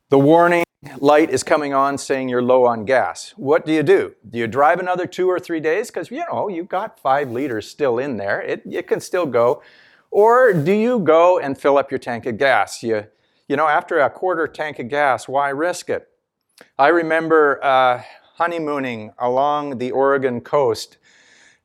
the 0.10 0.20
warning 0.20 0.63
light 1.00 1.32
is 1.32 1.42
coming 1.42 1.74
on 1.74 1.98
saying 1.98 2.30
you're 2.30 2.44
low 2.44 2.65
on 2.65 2.86
gas. 2.86 3.34
What 3.36 3.65
do 3.65 3.74
you 3.74 3.82
do? 3.82 4.13
Do 4.30 4.38
you 4.38 4.46
drive 4.46 4.80
another 4.80 5.08
two 5.08 5.27
or 5.27 5.39
three 5.39 5.60
days? 5.60 5.89
Because, 5.89 6.12
you 6.12 6.24
know, 6.32 6.50
you've 6.50 6.70
got 6.70 7.00
five 7.00 7.32
liters 7.32 7.68
still 7.68 7.98
in 7.98 8.18
there. 8.18 8.42
It, 8.42 8.62
it 8.70 8.88
can 8.88 9.00
still 9.00 9.25
go. 9.25 9.63
Or 10.12 10.53
do 10.53 10.72
you 10.72 11.00
go 11.00 11.39
and 11.39 11.58
fill 11.58 11.80
up 11.80 11.89
your 11.89 11.98
tank 11.98 12.27
of 12.27 12.38
gas? 12.38 12.84
You, 12.84 13.08
you 13.48 13.56
know, 13.56 13.68
after 13.68 13.98
a 13.98 14.10
quarter 14.12 14.48
tank 14.48 14.77
of 14.77 14.88
gas, 14.88 15.27
why 15.27 15.50
risk 15.50 15.89
it? 15.89 16.08
I 16.77 16.89
remember 16.89 17.60
uh, 17.63 18.03
honeymooning 18.36 19.13
along 19.18 19.80
the 19.80 19.89
Oregon 19.89 20.42
coast. 20.42 20.98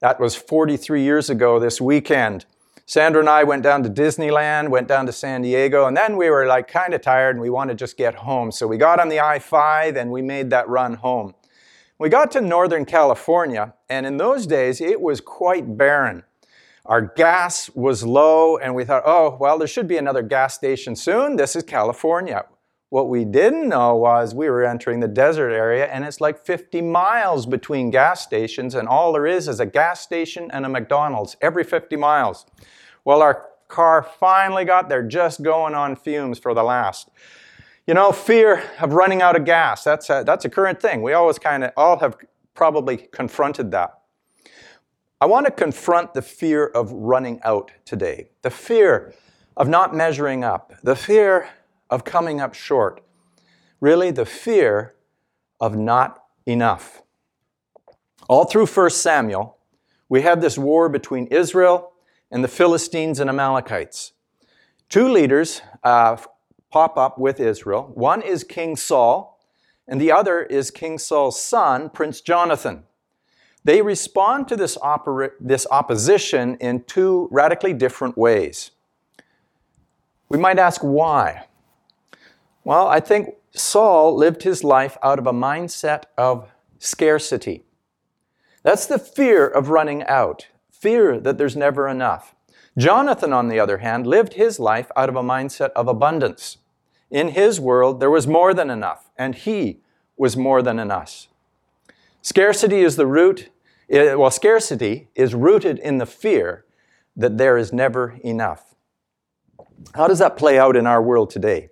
That 0.00 0.18
was 0.18 0.34
43 0.34 1.02
years 1.02 1.28
ago 1.28 1.58
this 1.60 1.82
weekend. 1.82 2.46
Sandra 2.88 3.20
and 3.20 3.28
I 3.28 3.44
went 3.44 3.62
down 3.62 3.82
to 3.82 3.90
Disneyland, 3.90 4.70
went 4.70 4.88
down 4.88 5.04
to 5.04 5.12
San 5.12 5.42
Diego, 5.42 5.84
and 5.84 5.94
then 5.94 6.16
we 6.16 6.30
were 6.30 6.46
like 6.46 6.68
kind 6.68 6.94
of 6.94 7.02
tired 7.02 7.36
and 7.36 7.42
we 7.42 7.50
wanted 7.50 7.76
to 7.76 7.84
just 7.84 7.98
get 7.98 8.14
home. 8.14 8.50
So 8.50 8.66
we 8.66 8.78
got 8.78 8.98
on 8.98 9.10
the 9.10 9.20
I 9.20 9.40
5 9.40 9.94
and 9.94 10.10
we 10.10 10.22
made 10.22 10.48
that 10.48 10.66
run 10.70 10.94
home. 10.94 11.34
We 11.98 12.08
got 12.08 12.30
to 12.30 12.40
Northern 12.40 12.86
California, 12.86 13.74
and 13.90 14.06
in 14.06 14.16
those 14.16 14.46
days 14.46 14.80
it 14.80 15.02
was 15.02 15.20
quite 15.20 15.76
barren. 15.76 16.22
Our 16.86 17.02
gas 17.02 17.68
was 17.74 18.04
low, 18.04 18.56
and 18.56 18.74
we 18.74 18.86
thought, 18.86 19.02
oh, 19.04 19.36
well, 19.38 19.58
there 19.58 19.68
should 19.68 19.86
be 19.86 19.98
another 19.98 20.22
gas 20.22 20.54
station 20.54 20.96
soon. 20.96 21.36
This 21.36 21.56
is 21.56 21.64
California. 21.64 22.46
What 22.90 23.10
we 23.10 23.26
didn't 23.26 23.68
know 23.68 23.94
was 23.96 24.34
we 24.34 24.48
were 24.48 24.64
entering 24.64 25.00
the 25.00 25.08
desert 25.08 25.50
area, 25.50 25.86
and 25.86 26.04
it's 26.04 26.22
like 26.22 26.44
50 26.44 26.80
miles 26.80 27.44
between 27.44 27.90
gas 27.90 28.22
stations, 28.22 28.74
and 28.74 28.88
all 28.88 29.12
there 29.12 29.26
is 29.26 29.46
is 29.46 29.60
a 29.60 29.66
gas 29.66 30.00
station 30.00 30.50
and 30.50 30.64
a 30.64 30.70
McDonald's 30.70 31.36
every 31.42 31.64
50 31.64 31.96
miles. 31.96 32.46
Well, 33.04 33.20
our 33.20 33.46
car 33.68 34.02
finally 34.02 34.64
got 34.64 34.88
there, 34.88 35.02
just 35.02 35.42
going 35.42 35.74
on 35.74 35.96
fumes 35.96 36.38
for 36.38 36.54
the 36.54 36.62
last. 36.62 37.10
You 37.86 37.92
know, 37.92 38.10
fear 38.10 38.64
of 38.80 38.94
running 38.94 39.20
out 39.20 39.36
of 39.36 39.44
gas, 39.44 39.84
that's 39.84 40.08
a, 40.08 40.22
that's 40.24 40.46
a 40.46 40.50
current 40.50 40.80
thing. 40.80 41.02
We 41.02 41.12
always 41.12 41.38
kind 41.38 41.64
of 41.64 41.72
all 41.76 41.98
have 41.98 42.16
probably 42.54 42.96
confronted 42.96 43.70
that. 43.72 43.98
I 45.20 45.26
want 45.26 45.44
to 45.46 45.52
confront 45.52 46.14
the 46.14 46.22
fear 46.22 46.66
of 46.66 46.90
running 46.92 47.40
out 47.42 47.70
today, 47.84 48.30
the 48.42 48.50
fear 48.50 49.12
of 49.56 49.68
not 49.68 49.94
measuring 49.94 50.42
up, 50.42 50.72
the 50.82 50.96
fear 50.96 51.48
of 51.90 52.04
coming 52.04 52.40
up 52.40 52.54
short, 52.54 53.02
really 53.80 54.10
the 54.10 54.26
fear 54.26 54.94
of 55.60 55.76
not 55.76 56.22
enough. 56.46 57.02
All 58.28 58.44
through 58.44 58.66
1 58.66 58.90
Samuel, 58.90 59.56
we 60.08 60.22
have 60.22 60.40
this 60.40 60.58
war 60.58 60.88
between 60.88 61.26
Israel 61.26 61.92
and 62.30 62.44
the 62.44 62.48
Philistines 62.48 63.20
and 63.20 63.30
Amalekites. 63.30 64.12
Two 64.88 65.08
leaders 65.08 65.62
uh, 65.82 66.16
pop 66.70 66.96
up 66.96 67.18
with 67.18 67.40
Israel. 67.40 67.90
One 67.94 68.22
is 68.22 68.44
King 68.44 68.76
Saul, 68.76 69.38
and 69.86 70.00
the 70.00 70.12
other 70.12 70.42
is 70.42 70.70
King 70.70 70.98
Saul's 70.98 71.40
son, 71.40 71.90
Prince 71.90 72.20
Jonathan. 72.20 72.84
They 73.64 73.82
respond 73.82 74.48
to 74.48 74.56
this, 74.56 74.78
this 75.40 75.66
opposition 75.70 76.56
in 76.56 76.84
two 76.84 77.28
radically 77.30 77.74
different 77.74 78.16
ways. 78.16 78.70
We 80.28 80.38
might 80.38 80.58
ask 80.58 80.82
why. 80.82 81.46
Well, 82.64 82.88
I 82.88 83.00
think 83.00 83.34
Saul 83.52 84.14
lived 84.16 84.42
his 84.42 84.62
life 84.62 84.96
out 85.02 85.18
of 85.18 85.26
a 85.26 85.32
mindset 85.32 86.04
of 86.16 86.50
scarcity. 86.78 87.64
That's 88.62 88.86
the 88.86 88.98
fear 88.98 89.46
of 89.46 89.70
running 89.70 90.02
out 90.04 90.48
fear 90.78 91.18
that 91.18 91.38
there's 91.38 91.56
never 91.56 91.88
enough. 91.88 92.34
Jonathan, 92.76 93.32
on 93.32 93.48
the 93.48 93.58
other 93.58 93.78
hand, 93.78 94.06
lived 94.06 94.34
his 94.34 94.60
life 94.60 94.90
out 94.96 95.08
of 95.08 95.16
a 95.16 95.22
mindset 95.22 95.70
of 95.70 95.88
abundance. 95.88 96.58
In 97.10 97.28
his 97.30 97.60
world, 97.60 98.00
there 98.00 98.10
was 98.10 98.26
more 98.26 98.54
than 98.54 98.70
enough, 98.70 99.10
and 99.16 99.34
he 99.34 99.80
was 100.16 100.36
more 100.36 100.62
than 100.62 100.78
enough. 100.78 101.26
Scarcity 102.22 102.80
is 102.80 102.96
the 102.96 103.06
root, 103.06 103.48
eh, 103.90 104.14
well, 104.14 104.30
scarcity 104.30 105.08
is 105.14 105.34
rooted 105.34 105.78
in 105.78 105.98
the 105.98 106.06
fear 106.06 106.64
that 107.16 107.38
there 107.38 107.56
is 107.56 107.72
never 107.72 108.18
enough. 108.22 108.74
How 109.94 110.06
does 110.06 110.18
that 110.20 110.36
play 110.36 110.58
out 110.58 110.76
in 110.76 110.86
our 110.86 111.02
world 111.02 111.30
today? 111.30 111.70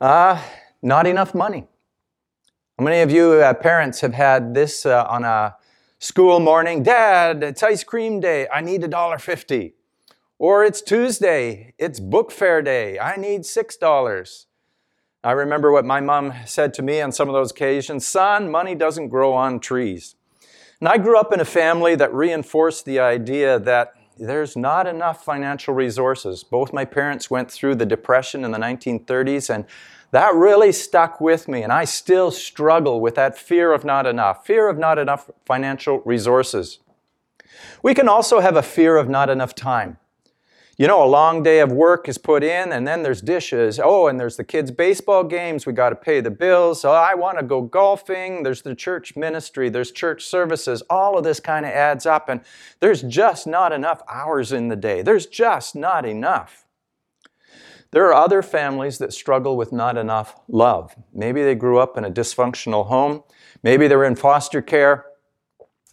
Uh, 0.00 0.42
not 0.82 1.06
enough 1.06 1.34
money. 1.34 1.64
How 2.78 2.84
many 2.84 3.00
of 3.00 3.10
you 3.10 3.32
uh, 3.32 3.54
parents 3.54 4.00
have 4.00 4.12
had 4.12 4.52
this 4.52 4.84
uh, 4.84 5.06
on 5.08 5.24
a 5.24 5.56
school 5.98 6.38
morning, 6.38 6.82
Dad, 6.82 7.42
it's 7.42 7.62
ice 7.62 7.82
cream 7.82 8.20
day. 8.20 8.46
I 8.52 8.60
need 8.60 8.84
a 8.84 8.88
dollar 8.88 9.18
fifty. 9.18 9.72
Or 10.38 10.62
it's 10.64 10.82
Tuesday, 10.82 11.72
it's 11.78 11.98
book 11.98 12.30
fair 12.30 12.60
day. 12.60 12.98
I 12.98 13.16
need 13.16 13.46
six 13.46 13.78
dollars. 13.78 14.48
I 15.24 15.32
remember 15.32 15.72
what 15.72 15.86
my 15.86 16.02
mom 16.02 16.34
said 16.44 16.74
to 16.74 16.82
me 16.82 17.00
on 17.00 17.10
some 17.10 17.28
of 17.28 17.32
those 17.32 17.50
occasions 17.50 18.06
Son, 18.06 18.50
money 18.50 18.74
doesn't 18.74 19.08
grow 19.08 19.32
on 19.32 19.60
trees. 19.60 20.14
And 20.78 20.90
I 20.90 20.98
grew 20.98 21.18
up 21.18 21.32
in 21.32 21.40
a 21.40 21.46
family 21.46 21.94
that 21.94 22.12
reinforced 22.12 22.84
the 22.84 23.00
idea 23.00 23.58
that 23.60 23.94
there's 24.18 24.56
not 24.56 24.86
enough 24.86 25.24
financial 25.24 25.74
resources. 25.74 26.42
Both 26.42 26.72
my 26.72 26.84
parents 26.84 27.30
went 27.30 27.50
through 27.50 27.74
the 27.76 27.86
Depression 27.86 28.44
in 28.44 28.50
the 28.50 28.58
1930s, 28.58 29.54
and 29.54 29.64
that 30.10 30.34
really 30.34 30.72
stuck 30.72 31.20
with 31.20 31.48
me, 31.48 31.62
and 31.62 31.72
I 31.72 31.84
still 31.84 32.30
struggle 32.30 33.00
with 33.00 33.16
that 33.16 33.36
fear 33.36 33.72
of 33.72 33.84
not 33.84 34.06
enough, 34.06 34.46
fear 34.46 34.68
of 34.68 34.78
not 34.78 34.98
enough 34.98 35.30
financial 35.44 36.00
resources. 36.04 36.78
We 37.82 37.94
can 37.94 38.08
also 38.08 38.40
have 38.40 38.56
a 38.56 38.62
fear 38.62 38.96
of 38.96 39.08
not 39.08 39.28
enough 39.28 39.54
time. 39.54 39.98
You 40.78 40.86
know, 40.86 41.02
a 41.02 41.08
long 41.08 41.42
day 41.42 41.60
of 41.60 41.72
work 41.72 42.06
is 42.06 42.18
put 42.18 42.44
in, 42.44 42.70
and 42.70 42.86
then 42.86 43.02
there's 43.02 43.22
dishes. 43.22 43.80
Oh, 43.82 44.08
and 44.08 44.20
there's 44.20 44.36
the 44.36 44.44
kids' 44.44 44.70
baseball 44.70 45.24
games. 45.24 45.64
We 45.64 45.72
got 45.72 45.88
to 45.88 45.96
pay 45.96 46.20
the 46.20 46.30
bills. 46.30 46.84
Oh, 46.84 46.92
I 46.92 47.14
want 47.14 47.38
to 47.38 47.44
go 47.44 47.62
golfing. 47.62 48.42
There's 48.42 48.60
the 48.60 48.74
church 48.74 49.16
ministry. 49.16 49.70
There's 49.70 49.90
church 49.90 50.26
services. 50.26 50.82
All 50.90 51.16
of 51.16 51.24
this 51.24 51.40
kind 51.40 51.64
of 51.64 51.72
adds 51.72 52.04
up, 52.04 52.28
and 52.28 52.42
there's 52.80 53.00
just 53.00 53.46
not 53.46 53.72
enough 53.72 54.02
hours 54.06 54.52
in 54.52 54.68
the 54.68 54.76
day. 54.76 55.00
There's 55.00 55.24
just 55.24 55.74
not 55.74 56.04
enough. 56.04 56.66
There 57.90 58.04
are 58.08 58.14
other 58.14 58.42
families 58.42 58.98
that 58.98 59.14
struggle 59.14 59.56
with 59.56 59.72
not 59.72 59.96
enough 59.96 60.38
love. 60.46 60.94
Maybe 61.14 61.42
they 61.42 61.54
grew 61.54 61.78
up 61.78 61.96
in 61.96 62.04
a 62.04 62.10
dysfunctional 62.10 62.88
home, 62.88 63.22
maybe 63.62 63.88
they 63.88 63.96
were 63.96 64.04
in 64.04 64.16
foster 64.16 64.60
care, 64.60 65.06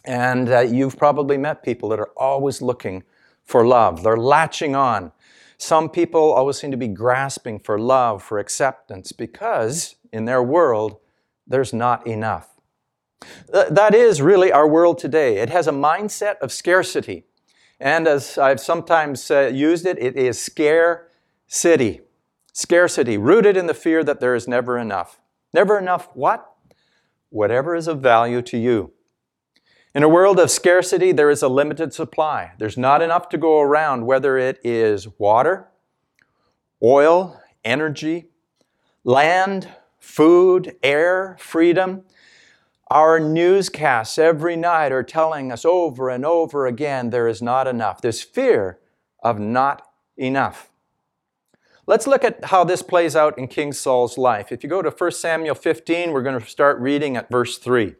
and 0.04 0.50
uh, 0.50 0.60
you've 0.60 0.98
probably 0.98 1.38
met 1.38 1.62
people 1.62 1.88
that 1.88 1.98
are 1.98 2.10
always 2.18 2.60
looking 2.60 3.04
for 3.44 3.66
love. 3.66 4.02
They're 4.02 4.16
latching 4.16 4.74
on. 4.74 5.12
Some 5.58 5.88
people 5.88 6.32
always 6.32 6.58
seem 6.58 6.70
to 6.70 6.76
be 6.76 6.88
grasping 6.88 7.58
for 7.58 7.78
love, 7.78 8.22
for 8.22 8.38
acceptance, 8.38 9.12
because 9.12 9.96
in 10.12 10.24
their 10.24 10.42
world, 10.42 10.98
there's 11.46 11.72
not 11.72 12.06
enough. 12.06 12.50
that 13.48 13.94
is 13.94 14.20
really 14.20 14.52
our 14.52 14.68
world 14.68 14.98
today. 14.98 15.38
It 15.38 15.50
has 15.50 15.66
a 15.66 15.72
mindset 15.72 16.36
of 16.38 16.52
scarcity. 16.52 17.24
And 17.80 18.06
as 18.06 18.38
I've 18.38 18.60
sometimes 18.60 19.30
uh, 19.30 19.50
used 19.52 19.86
it, 19.86 19.98
it 19.98 20.16
is 20.16 20.40
scare 20.40 21.08
city. 21.46 22.00
Scarcity, 22.52 23.18
rooted 23.18 23.56
in 23.56 23.66
the 23.66 23.74
fear 23.74 24.04
that 24.04 24.20
there 24.20 24.34
is 24.34 24.46
never 24.46 24.78
enough. 24.78 25.20
Never 25.52 25.78
enough 25.78 26.08
what? 26.14 26.52
Whatever 27.30 27.74
is 27.74 27.88
of 27.88 28.00
value 28.00 28.42
to 28.42 28.58
you. 28.58 28.93
In 29.94 30.02
a 30.02 30.08
world 30.08 30.40
of 30.40 30.50
scarcity, 30.50 31.12
there 31.12 31.30
is 31.30 31.40
a 31.40 31.46
limited 31.48 31.94
supply. 31.94 32.50
There's 32.58 32.76
not 32.76 33.00
enough 33.00 33.28
to 33.28 33.38
go 33.38 33.60
around, 33.60 34.06
whether 34.06 34.36
it 34.36 34.58
is 34.64 35.06
water, 35.20 35.68
oil, 36.82 37.40
energy, 37.64 38.26
land, 39.04 39.68
food, 40.00 40.74
air, 40.82 41.36
freedom. 41.38 42.02
Our 42.90 43.20
newscasts 43.20 44.18
every 44.18 44.56
night 44.56 44.90
are 44.90 45.04
telling 45.04 45.52
us 45.52 45.64
over 45.64 46.10
and 46.10 46.26
over 46.26 46.66
again 46.66 47.10
there 47.10 47.28
is 47.28 47.40
not 47.40 47.68
enough. 47.68 48.02
This 48.02 48.20
fear 48.20 48.80
of 49.22 49.38
not 49.38 49.86
enough. 50.16 50.72
Let's 51.86 52.08
look 52.08 52.24
at 52.24 52.46
how 52.46 52.64
this 52.64 52.82
plays 52.82 53.14
out 53.14 53.38
in 53.38 53.46
King 53.46 53.72
Saul's 53.72 54.18
life. 54.18 54.50
If 54.50 54.64
you 54.64 54.68
go 54.68 54.82
to 54.82 54.90
1 54.90 55.12
Samuel 55.12 55.54
15, 55.54 56.10
we're 56.10 56.22
going 56.22 56.40
to 56.40 56.44
start 56.44 56.80
reading 56.80 57.16
at 57.16 57.30
verse 57.30 57.58
3. 57.58 57.94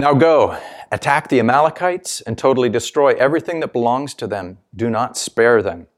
Now 0.00 0.14
go, 0.14 0.58
attack 0.90 1.28
the 1.28 1.40
Amalekites 1.40 2.22
and 2.22 2.38
totally 2.38 2.70
destroy 2.70 3.12
everything 3.16 3.60
that 3.60 3.74
belongs 3.74 4.14
to 4.14 4.26
them. 4.26 4.56
Do 4.74 4.88
not 4.88 5.18
spare 5.18 5.62
them. 5.62 5.88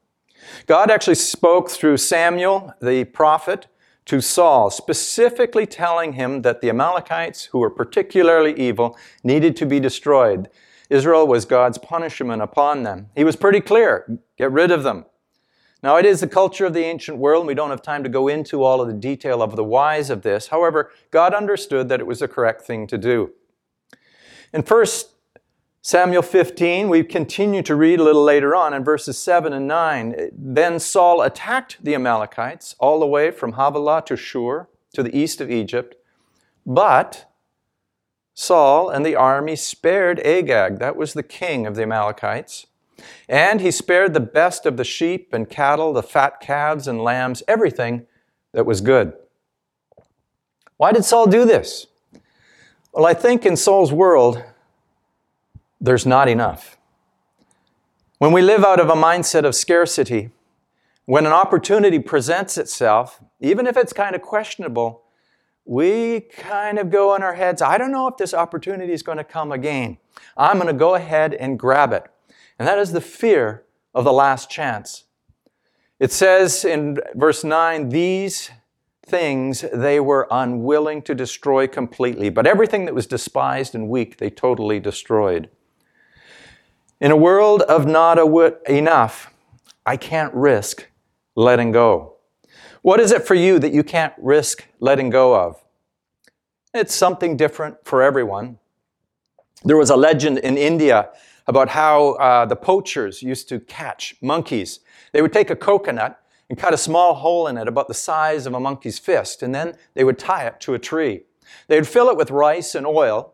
God 0.67 0.91
actually 0.91 1.15
spoke 1.15 1.71
through 1.71 1.99
Samuel, 1.99 2.75
the 2.83 3.05
prophet, 3.05 3.69
to 4.07 4.21
Saul, 4.21 4.71
specifically 4.71 5.67
telling 5.67 6.15
him 6.15 6.43
that 6.43 6.61
the 6.61 6.69
Amalekites, 6.69 7.45
who 7.45 7.61
were 7.61 7.71
particularly 7.71 8.55
evil, 8.55 8.99
needed 9.23 9.55
to 9.59 9.67
be 9.67 9.79
destroyed. 9.79 10.51
Israel 10.91 11.29
was 11.29 11.45
God's 11.45 11.79
punishment 11.79 12.43
upon 12.43 12.83
them. 12.83 13.07
He 13.15 13.23
was 13.23 13.37
pretty 13.37 13.61
clear 13.61 14.19
get 14.37 14.51
rid 14.51 14.73
of 14.73 14.83
them. 14.83 15.05
Now, 15.81 15.95
it 15.95 16.05
is 16.05 16.19
the 16.19 16.27
culture 16.27 16.67
of 16.67 16.75
the 16.75 16.85
ancient 16.85 17.19
world, 17.19 17.43
and 17.43 17.47
we 17.47 17.55
don't 17.55 17.71
have 17.71 17.83
time 17.83 18.03
to 18.03 18.09
go 18.09 18.27
into 18.27 18.65
all 18.65 18.81
of 18.81 18.89
the 18.89 18.95
detail 18.95 19.41
of 19.41 19.55
the 19.55 19.63
whys 19.63 20.11
of 20.11 20.23
this. 20.23 20.49
However, 20.49 20.91
God 21.13 21.33
understood 21.35 21.89
that 21.89 22.01
it 22.01 22.07
was 22.09 22.19
the 22.19 22.27
correct 22.27 22.63
thing 22.63 22.89
to 22.89 22.99
do. 22.99 23.33
In 24.53 24.61
1 24.61 24.87
Samuel 25.81 26.23
15, 26.23 26.91
we 26.91 27.03
continue 27.03 27.63
to 27.63 27.75
read 27.75 27.99
a 27.99 28.05
little 28.05 28.23
later 28.23 28.55
on 28.55 28.75
in 28.75 28.85
verses 28.85 29.17
7 29.17 29.53
and 29.53 29.67
9. 29.67 30.31
Then 30.31 30.79
Saul 30.79 31.23
attacked 31.23 31.83
the 31.83 31.95
Amalekites 31.95 32.77
all 32.79 33.01
the 33.01 33.07
way 33.07 33.31
from 33.31 33.55
Havilah 33.55 34.05
to 34.07 34.17
Shur 34.17 34.69
to 34.93 35.03
the 35.03 35.17
east 35.17 35.41
of 35.41 35.51
Egypt. 35.51 35.97
But 36.67 37.33
Saul 38.35 38.91
and 38.91 39.07
the 39.07 39.17
army 39.17 39.57
spared 39.57 40.21
Agag, 40.21 40.79
that 40.81 40.97
was 40.97 41.15
the 41.15 41.23
king 41.23 41.67
of 41.67 41.75
the 41.75 41.83
Amalekites, 41.83 42.67
and 43.29 43.63
he 43.63 43.71
spared 43.71 44.13
the 44.13 44.21
best 44.21 44.67
of 44.67 44.77
the 44.77 44.85
sheep 44.85 45.33
and 45.33 45.49
cattle, 45.49 45.95
the 45.95 46.03
fat 46.03 46.41
calves 46.41 46.87
and 46.87 47.03
lambs, 47.03 47.43
everything 47.49 48.07
that 48.53 48.67
was 48.67 48.83
good. 48.83 49.15
Why 50.77 50.93
did 50.93 51.07
Saul 51.07 51.27
do 51.27 51.47
this? 51.47 51.87
Well, 52.93 53.07
I 53.07 53.15
think 53.15 53.47
in 53.47 53.57
Saul's 53.57 53.91
world, 53.91 54.45
there's 55.81 56.05
not 56.05 56.29
enough. 56.29 56.77
When 58.19 58.33
we 58.33 58.43
live 58.43 58.67
out 58.67 58.81
of 58.81 58.91
a 58.91 58.95
mindset 58.95 59.47
of 59.47 59.55
scarcity, 59.55 60.29
when 61.07 61.25
an 61.25 61.33
opportunity 61.33 61.99
presents 61.99 62.59
itself, 62.59 63.19
even 63.41 63.67
if 63.67 63.79
it's 63.79 63.95
kind 63.95 64.15
of 64.15 64.21
questionable, 64.21 65.05
we 65.65 66.21
kind 66.21 66.79
of 66.79 66.91
go 66.91 67.15
in 67.15 67.23
our 67.23 67.33
heads, 67.33 67.63
I 67.63 67.79
don't 67.79 67.93
know 67.93 68.09
if 68.09 68.19
this 68.19 68.35
opportunity 68.35 68.93
is 68.93 69.03
going 69.03 69.19
to 69.19 69.25
come 69.25 69.53
again. 69.53 69.97
I'm 70.37 70.57
going 70.57 70.67
to 70.67 70.75
go 70.75 70.95
ahead 70.95 71.33
and 71.33 71.59
grab 71.59 71.95
it. 71.95 72.05
And 72.59 72.69
that 72.69 72.79
is 72.79 72.93
the 72.93 73.01
fear 73.01 73.65
of 73.95 74.05
the 74.05 74.13
last 74.13 74.51
chance. 74.51 75.05
It 75.99 76.13
says 76.13 76.63
in 76.63 76.99
verse 77.15 77.43
9, 77.43 77.89
these 77.89 78.51
things 79.05 79.65
they 79.73 80.01
were 80.01 80.29
unwilling 80.31 81.03
to 81.03 81.15
destroy 81.15 81.67
completely, 81.67 82.31
but 82.31 82.47
everything 82.47 82.85
that 82.85 82.95
was 82.95 83.07
despised 83.07 83.75
and 83.75 83.89
weak 83.89 84.19
they 84.19 84.31
totally 84.31 84.81
destroyed. 84.81 85.49
In 87.01 87.11
a 87.11 87.17
world 87.17 87.63
of 87.63 87.87
not 87.87 88.19
enough, 88.69 89.33
I 89.85 89.97
can't 89.97 90.33
risk 90.35 90.89
letting 91.35 91.73
go. 91.73 92.17
What 92.83 93.01
is 93.01 93.11
it 93.11 93.27
for 93.27 93.35
you 93.35 93.59
that 93.59 93.73
you 93.73 93.83
can't 93.83 94.15
risk 94.19 94.67
letting 94.79 95.11
go 95.11 95.35
of? 95.35 95.63
It's 96.73 96.95
something 96.95 97.37
different 97.37 97.85
for 97.85 98.03
everyone. 98.03 98.59
There 99.65 99.77
was 99.77 99.91
a 99.91 99.97
legend 99.97 100.39
in 100.39 100.57
India 100.57 101.11
about 101.47 101.69
how 101.69 102.13
uh, 102.13 102.47
the 102.47 102.57
poachers 102.57 103.23
used 103.23 103.49
to 103.49 103.61
catch 103.61 104.15
monkeys. 104.23 104.81
They 105.13 105.23
would 105.23 105.33
take 105.33 105.51
a 105.51 105.57
coconut 105.57 106.22
and 106.53 106.59
cut 106.59 106.75
a 106.75 106.77
small 106.77 107.15
hole 107.15 107.47
in 107.47 107.57
it 107.57 107.67
about 107.67 107.89
the 107.89 107.95
size 107.95 108.45
of 108.45 108.53
a 108.53 108.61
monkey's 108.61 108.99
fist, 108.99 109.43
and 109.43 109.55
then 109.55 109.75
they 109.95 110.05
would 110.05 110.19
tie 110.19 110.45
it 110.45 110.61
to 110.61 110.75
a 110.75 110.79
tree. 110.79 111.23
They 111.69 111.77
would 111.77 111.89
fill 111.89 112.11
it 112.11 112.17
with 112.19 112.31
rice 112.31 112.75
and 112.75 112.87
oil, 112.87 113.33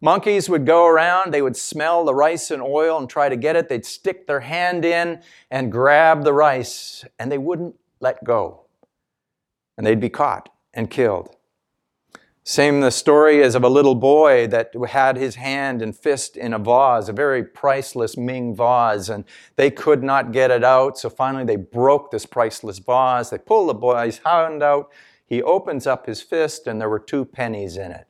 Monkeys 0.00 0.48
would 0.48 0.64
go 0.64 0.86
around, 0.86 1.34
they 1.34 1.42
would 1.42 1.56
smell 1.56 2.04
the 2.04 2.14
rice 2.14 2.52
and 2.52 2.62
oil 2.62 2.98
and 2.98 3.10
try 3.10 3.28
to 3.28 3.36
get 3.36 3.56
it. 3.56 3.68
They'd 3.68 3.84
stick 3.84 4.28
their 4.28 4.40
hand 4.40 4.84
in 4.84 5.22
and 5.50 5.72
grab 5.72 6.22
the 6.22 6.32
rice, 6.32 7.04
and 7.18 7.32
they 7.32 7.38
wouldn't 7.38 7.74
let 8.00 8.22
go. 8.22 8.66
And 9.76 9.84
they'd 9.84 9.98
be 9.98 10.08
caught 10.08 10.50
and 10.72 10.88
killed. 10.88 11.34
Same 12.48 12.80
the 12.80 12.90
story 12.90 13.42
is 13.42 13.54
of 13.54 13.62
a 13.62 13.68
little 13.68 13.94
boy 13.94 14.46
that 14.46 14.72
had 14.88 15.18
his 15.18 15.34
hand 15.34 15.82
and 15.82 15.94
fist 15.94 16.34
in 16.34 16.54
a 16.54 16.58
vase, 16.58 17.10
a 17.10 17.12
very 17.12 17.44
priceless 17.44 18.16
Ming 18.16 18.56
vase, 18.56 19.10
and 19.10 19.26
they 19.56 19.70
could 19.70 20.02
not 20.02 20.32
get 20.32 20.50
it 20.50 20.64
out. 20.64 20.96
So 20.96 21.10
finally 21.10 21.44
they 21.44 21.56
broke 21.56 22.10
this 22.10 22.24
priceless 22.24 22.78
vase. 22.78 23.28
They 23.28 23.36
pull 23.36 23.66
the 23.66 23.74
boy's 23.74 24.22
hand 24.24 24.62
out. 24.62 24.90
He 25.26 25.42
opens 25.42 25.86
up 25.86 26.06
his 26.06 26.22
fist, 26.22 26.66
and 26.66 26.80
there 26.80 26.88
were 26.88 26.98
two 26.98 27.26
pennies 27.26 27.76
in 27.76 27.92
it. 27.92 28.06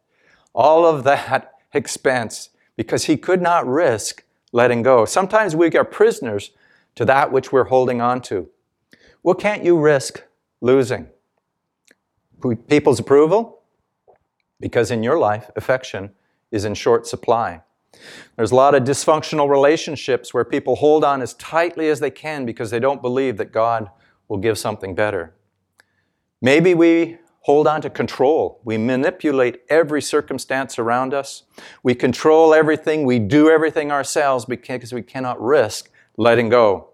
All 0.54 0.86
of 0.86 1.02
that 1.02 1.54
expense 1.74 2.50
because 2.76 3.06
he 3.06 3.16
could 3.16 3.42
not 3.42 3.66
risk 3.66 4.22
letting 4.52 4.84
go. 4.84 5.04
Sometimes 5.04 5.56
we 5.56 5.68
are 5.76 5.82
prisoners 5.82 6.52
to 6.94 7.04
that 7.06 7.32
which 7.32 7.50
we're 7.50 7.64
holding 7.64 8.00
on 8.00 8.20
to. 8.22 8.48
What 9.22 9.40
can't 9.40 9.64
you 9.64 9.80
risk 9.80 10.22
losing? 10.60 11.08
People's 12.68 13.00
approval? 13.00 13.57
Because 14.60 14.90
in 14.90 15.02
your 15.02 15.18
life, 15.18 15.50
affection 15.56 16.10
is 16.50 16.64
in 16.64 16.74
short 16.74 17.06
supply. 17.06 17.62
There's 18.36 18.52
a 18.52 18.56
lot 18.56 18.74
of 18.74 18.84
dysfunctional 18.84 19.48
relationships 19.48 20.32
where 20.32 20.44
people 20.44 20.76
hold 20.76 21.04
on 21.04 21.22
as 21.22 21.34
tightly 21.34 21.88
as 21.88 22.00
they 22.00 22.10
can 22.10 22.46
because 22.46 22.70
they 22.70 22.80
don't 22.80 23.02
believe 23.02 23.36
that 23.38 23.52
God 23.52 23.90
will 24.28 24.38
give 24.38 24.58
something 24.58 24.94
better. 24.94 25.34
Maybe 26.40 26.74
we 26.74 27.18
hold 27.40 27.66
on 27.66 27.80
to 27.80 27.90
control. 27.90 28.60
We 28.62 28.76
manipulate 28.76 29.62
every 29.68 30.02
circumstance 30.02 30.78
around 30.78 31.14
us. 31.14 31.44
We 31.82 31.94
control 31.94 32.52
everything. 32.52 33.04
We 33.04 33.18
do 33.18 33.48
everything 33.50 33.90
ourselves 33.90 34.44
because 34.44 34.92
we 34.92 35.02
cannot 35.02 35.40
risk 35.40 35.90
letting 36.16 36.48
go. 36.48 36.90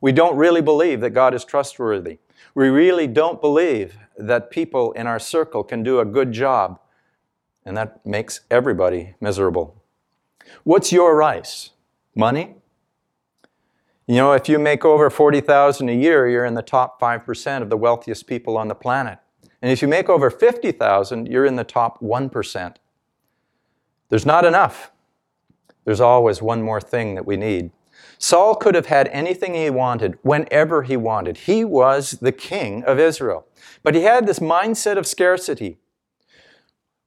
We 0.00 0.12
don't 0.12 0.36
really 0.36 0.62
believe 0.62 1.00
that 1.00 1.10
God 1.10 1.34
is 1.34 1.44
trustworthy. 1.44 2.18
We 2.54 2.68
really 2.68 3.06
don't 3.06 3.40
believe 3.40 3.98
that 4.16 4.50
people 4.50 4.92
in 4.92 5.06
our 5.06 5.18
circle 5.18 5.62
can 5.62 5.82
do 5.82 6.00
a 6.00 6.04
good 6.04 6.32
job. 6.32 6.80
And 7.68 7.76
that 7.76 8.04
makes 8.06 8.40
everybody 8.50 9.14
miserable. 9.20 9.76
What's 10.64 10.90
your 10.90 11.14
rice? 11.14 11.70
Money? 12.16 12.54
You 14.06 14.14
know, 14.14 14.32
if 14.32 14.48
you 14.48 14.58
make 14.58 14.86
over 14.86 15.10
40,000 15.10 15.90
a 15.90 15.92
year, 15.92 16.26
you're 16.26 16.46
in 16.46 16.54
the 16.54 16.62
top 16.62 16.98
5% 16.98 17.60
of 17.60 17.68
the 17.68 17.76
wealthiest 17.76 18.26
people 18.26 18.56
on 18.56 18.68
the 18.68 18.74
planet. 18.74 19.18
And 19.60 19.70
if 19.70 19.82
you 19.82 19.88
make 19.88 20.08
over 20.08 20.30
50,000, 20.30 21.28
you're 21.28 21.44
in 21.44 21.56
the 21.56 21.64
top 21.64 22.00
1%. 22.00 22.76
There's 24.08 24.24
not 24.24 24.46
enough. 24.46 24.90
There's 25.84 26.00
always 26.00 26.40
one 26.40 26.62
more 26.62 26.80
thing 26.80 27.16
that 27.16 27.26
we 27.26 27.36
need. 27.36 27.70
Saul 28.16 28.54
could 28.54 28.76
have 28.76 28.86
had 28.86 29.08
anything 29.08 29.52
he 29.52 29.68
wanted 29.68 30.18
whenever 30.22 30.84
he 30.84 30.96
wanted. 30.96 31.36
He 31.36 31.66
was 31.66 32.12
the 32.12 32.32
king 32.32 32.82
of 32.84 32.98
Israel. 32.98 33.46
But 33.82 33.94
he 33.94 34.04
had 34.04 34.26
this 34.26 34.38
mindset 34.38 34.96
of 34.96 35.06
scarcity. 35.06 35.76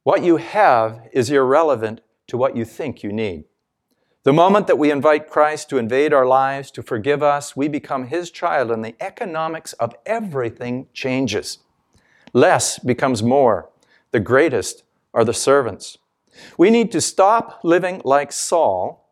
What 0.04 0.24
you 0.24 0.38
have 0.38 1.08
is 1.14 1.30
irrelevant 1.30 2.02
to 2.28 2.38
what 2.38 2.56
you 2.56 2.66
think 2.66 3.04
you 3.04 3.14
need. 3.14 3.46
The 4.24 4.34
moment 4.34 4.68
that 4.68 4.80
we 4.80 4.92
invite 4.92 5.30
Christ 5.30 5.70
to 5.70 5.78
invade 5.78 6.12
our 6.14 6.26
lives, 6.26 6.72
to 6.72 6.84
forgive 6.84 7.22
us, 7.22 7.56
we 7.56 7.68
become 7.68 8.08
his 8.08 8.32
child, 8.32 8.72
and 8.72 8.84
the 8.84 8.96
economics 9.00 9.74
of 9.74 9.96
everything 10.06 10.88
changes. 10.94 11.60
Less 12.34 12.80
becomes 12.80 13.22
more. 13.22 13.70
The 14.12 14.20
greatest 14.20 14.84
are 15.14 15.26
the 15.26 15.34
servants. 15.34 15.98
We 16.58 16.70
need 16.70 16.92
to 16.94 17.02
stop 17.02 17.60
living 17.64 18.02
like 18.04 18.32
Saul 18.32 19.08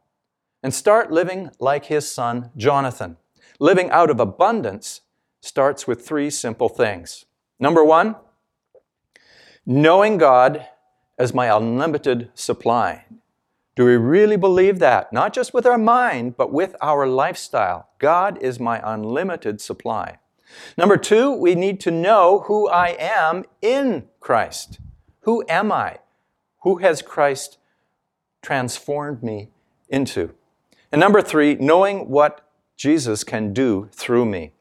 and 0.63 0.73
start 0.73 1.12
living 1.12 1.52
like 1.60 1.86
his 1.86 2.10
son 2.10 2.49
Jonathan. 2.58 3.17
Living 3.60 3.91
out 3.91 4.10
of 4.10 4.19
abundance 4.19 5.02
starts 5.41 5.88
with 5.88 6.06
three 6.06 6.30
simple 6.30 6.69
things. 6.69 7.25
Number 7.60 7.84
one, 7.84 8.15
knowing 9.65 10.17
God 10.17 10.65
as 11.19 11.34
my 11.34 11.55
unlimited 11.55 12.32
supply. 12.34 13.05
Do 13.75 13.86
we 13.86 13.97
really 13.97 14.38
believe 14.38 14.79
that? 14.79 15.13
Not 15.13 15.34
just 15.34 15.53
with 15.53 15.65
our 15.65 15.77
mind, 15.77 16.36
but 16.36 16.51
with 16.51 16.75
our 16.82 17.05
lifestyle. 17.05 17.89
God 17.99 18.41
is 18.41 18.60
my 18.60 18.82
unlimited 18.84 19.62
supply. 19.62 20.17
Number 20.77 20.97
two, 20.97 21.32
we 21.32 21.55
need 21.55 21.79
to 21.82 21.91
know 21.91 22.45
who 22.47 22.67
I 22.67 22.95
am 22.99 23.43
in 23.62 24.08
Christ. 24.19 24.79
Who 25.21 25.45
am 25.47 25.71
I? 25.71 25.99
Who 26.63 26.77
has 26.77 27.01
Christ 27.01 27.58
transformed 28.41 29.21
me 29.21 29.49
into? 29.89 30.34
And 30.91 30.99
number 30.99 31.21
three, 31.21 31.55
knowing 31.55 32.10
what 32.10 32.49
Jesus 32.75 33.23
can 33.23 33.53
do 33.53 33.89
through 33.91 34.25
me. 34.25 34.53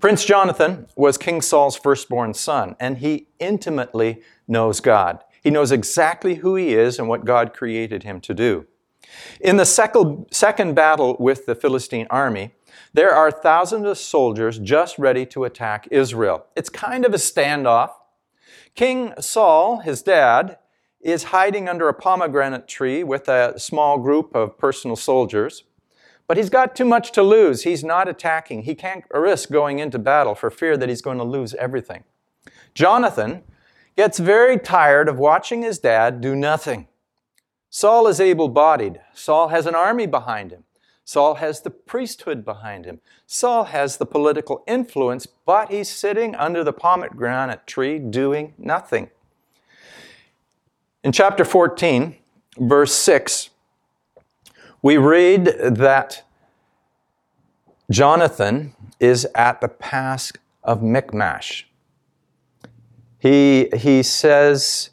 Prince 0.00 0.24
Jonathan 0.24 0.86
was 0.96 1.16
King 1.16 1.40
Saul's 1.40 1.76
firstborn 1.76 2.34
son, 2.34 2.76
and 2.80 2.98
he 2.98 3.28
intimately 3.38 4.22
knows 4.48 4.80
God. 4.80 5.22
He 5.42 5.50
knows 5.50 5.72
exactly 5.72 6.36
who 6.36 6.54
he 6.56 6.74
is 6.74 6.98
and 6.98 7.08
what 7.08 7.24
God 7.24 7.52
created 7.52 8.04
him 8.04 8.20
to 8.22 8.32
do. 8.32 8.66
In 9.40 9.56
the 9.56 9.66
second 9.66 10.74
battle 10.74 11.16
with 11.18 11.44
the 11.44 11.54
Philistine 11.54 12.06
army, 12.08 12.54
there 12.94 13.12
are 13.14 13.30
thousands 13.30 13.86
of 13.86 13.98
soldiers 13.98 14.58
just 14.58 14.98
ready 14.98 15.26
to 15.26 15.44
attack 15.44 15.88
Israel. 15.90 16.46
It's 16.56 16.68
kind 16.70 17.04
of 17.04 17.12
a 17.12 17.18
standoff. 17.18 17.90
King 18.74 19.12
Saul, 19.20 19.80
his 19.80 20.02
dad, 20.02 20.58
is 21.00 21.24
hiding 21.24 21.68
under 21.68 21.88
a 21.88 21.94
pomegranate 21.94 22.68
tree 22.68 23.02
with 23.02 23.28
a 23.28 23.58
small 23.58 23.98
group 23.98 24.34
of 24.34 24.56
personal 24.56 24.96
soldiers. 24.96 25.64
But 26.28 26.36
he's 26.36 26.50
got 26.50 26.76
too 26.76 26.84
much 26.84 27.12
to 27.12 27.22
lose. 27.22 27.64
He's 27.64 27.82
not 27.82 28.08
attacking. 28.08 28.62
He 28.62 28.74
can't 28.74 29.04
risk 29.12 29.50
going 29.50 29.80
into 29.80 29.98
battle 29.98 30.34
for 30.34 30.50
fear 30.50 30.76
that 30.76 30.88
he's 30.88 31.02
going 31.02 31.18
to 31.18 31.24
lose 31.24 31.52
everything. 31.54 32.04
Jonathan 32.72 33.42
gets 33.96 34.18
very 34.18 34.58
tired 34.58 35.08
of 35.08 35.18
watching 35.18 35.62
his 35.62 35.78
dad 35.78 36.20
do 36.20 36.34
nothing. 36.34 36.88
Saul 37.70 38.06
is 38.06 38.20
able 38.20 38.48
bodied. 38.48 39.00
Saul 39.14 39.48
has 39.48 39.66
an 39.66 39.74
army 39.74 40.06
behind 40.06 40.50
him. 40.50 40.64
Saul 41.04 41.34
has 41.36 41.62
the 41.62 41.70
priesthood 41.70 42.44
behind 42.44 42.84
him. 42.84 43.00
Saul 43.26 43.64
has 43.64 43.96
the 43.96 44.06
political 44.06 44.62
influence, 44.66 45.26
but 45.26 45.70
he's 45.70 45.88
sitting 45.88 46.34
under 46.34 46.62
the 46.62 46.72
pomegranate 46.72 47.66
tree 47.66 47.98
doing 47.98 48.54
nothing. 48.56 49.10
In 51.02 51.10
chapter 51.10 51.44
14, 51.44 52.16
verse 52.58 52.94
6, 52.94 53.50
we 54.80 54.96
read 54.96 55.46
that 55.60 56.22
Jonathan 57.90 58.74
is 59.00 59.26
at 59.34 59.60
the 59.60 59.68
pass 59.68 60.32
of 60.62 60.82
Michmash. 60.82 61.66
He, 63.22 63.68
he 63.76 64.02
says 64.02 64.90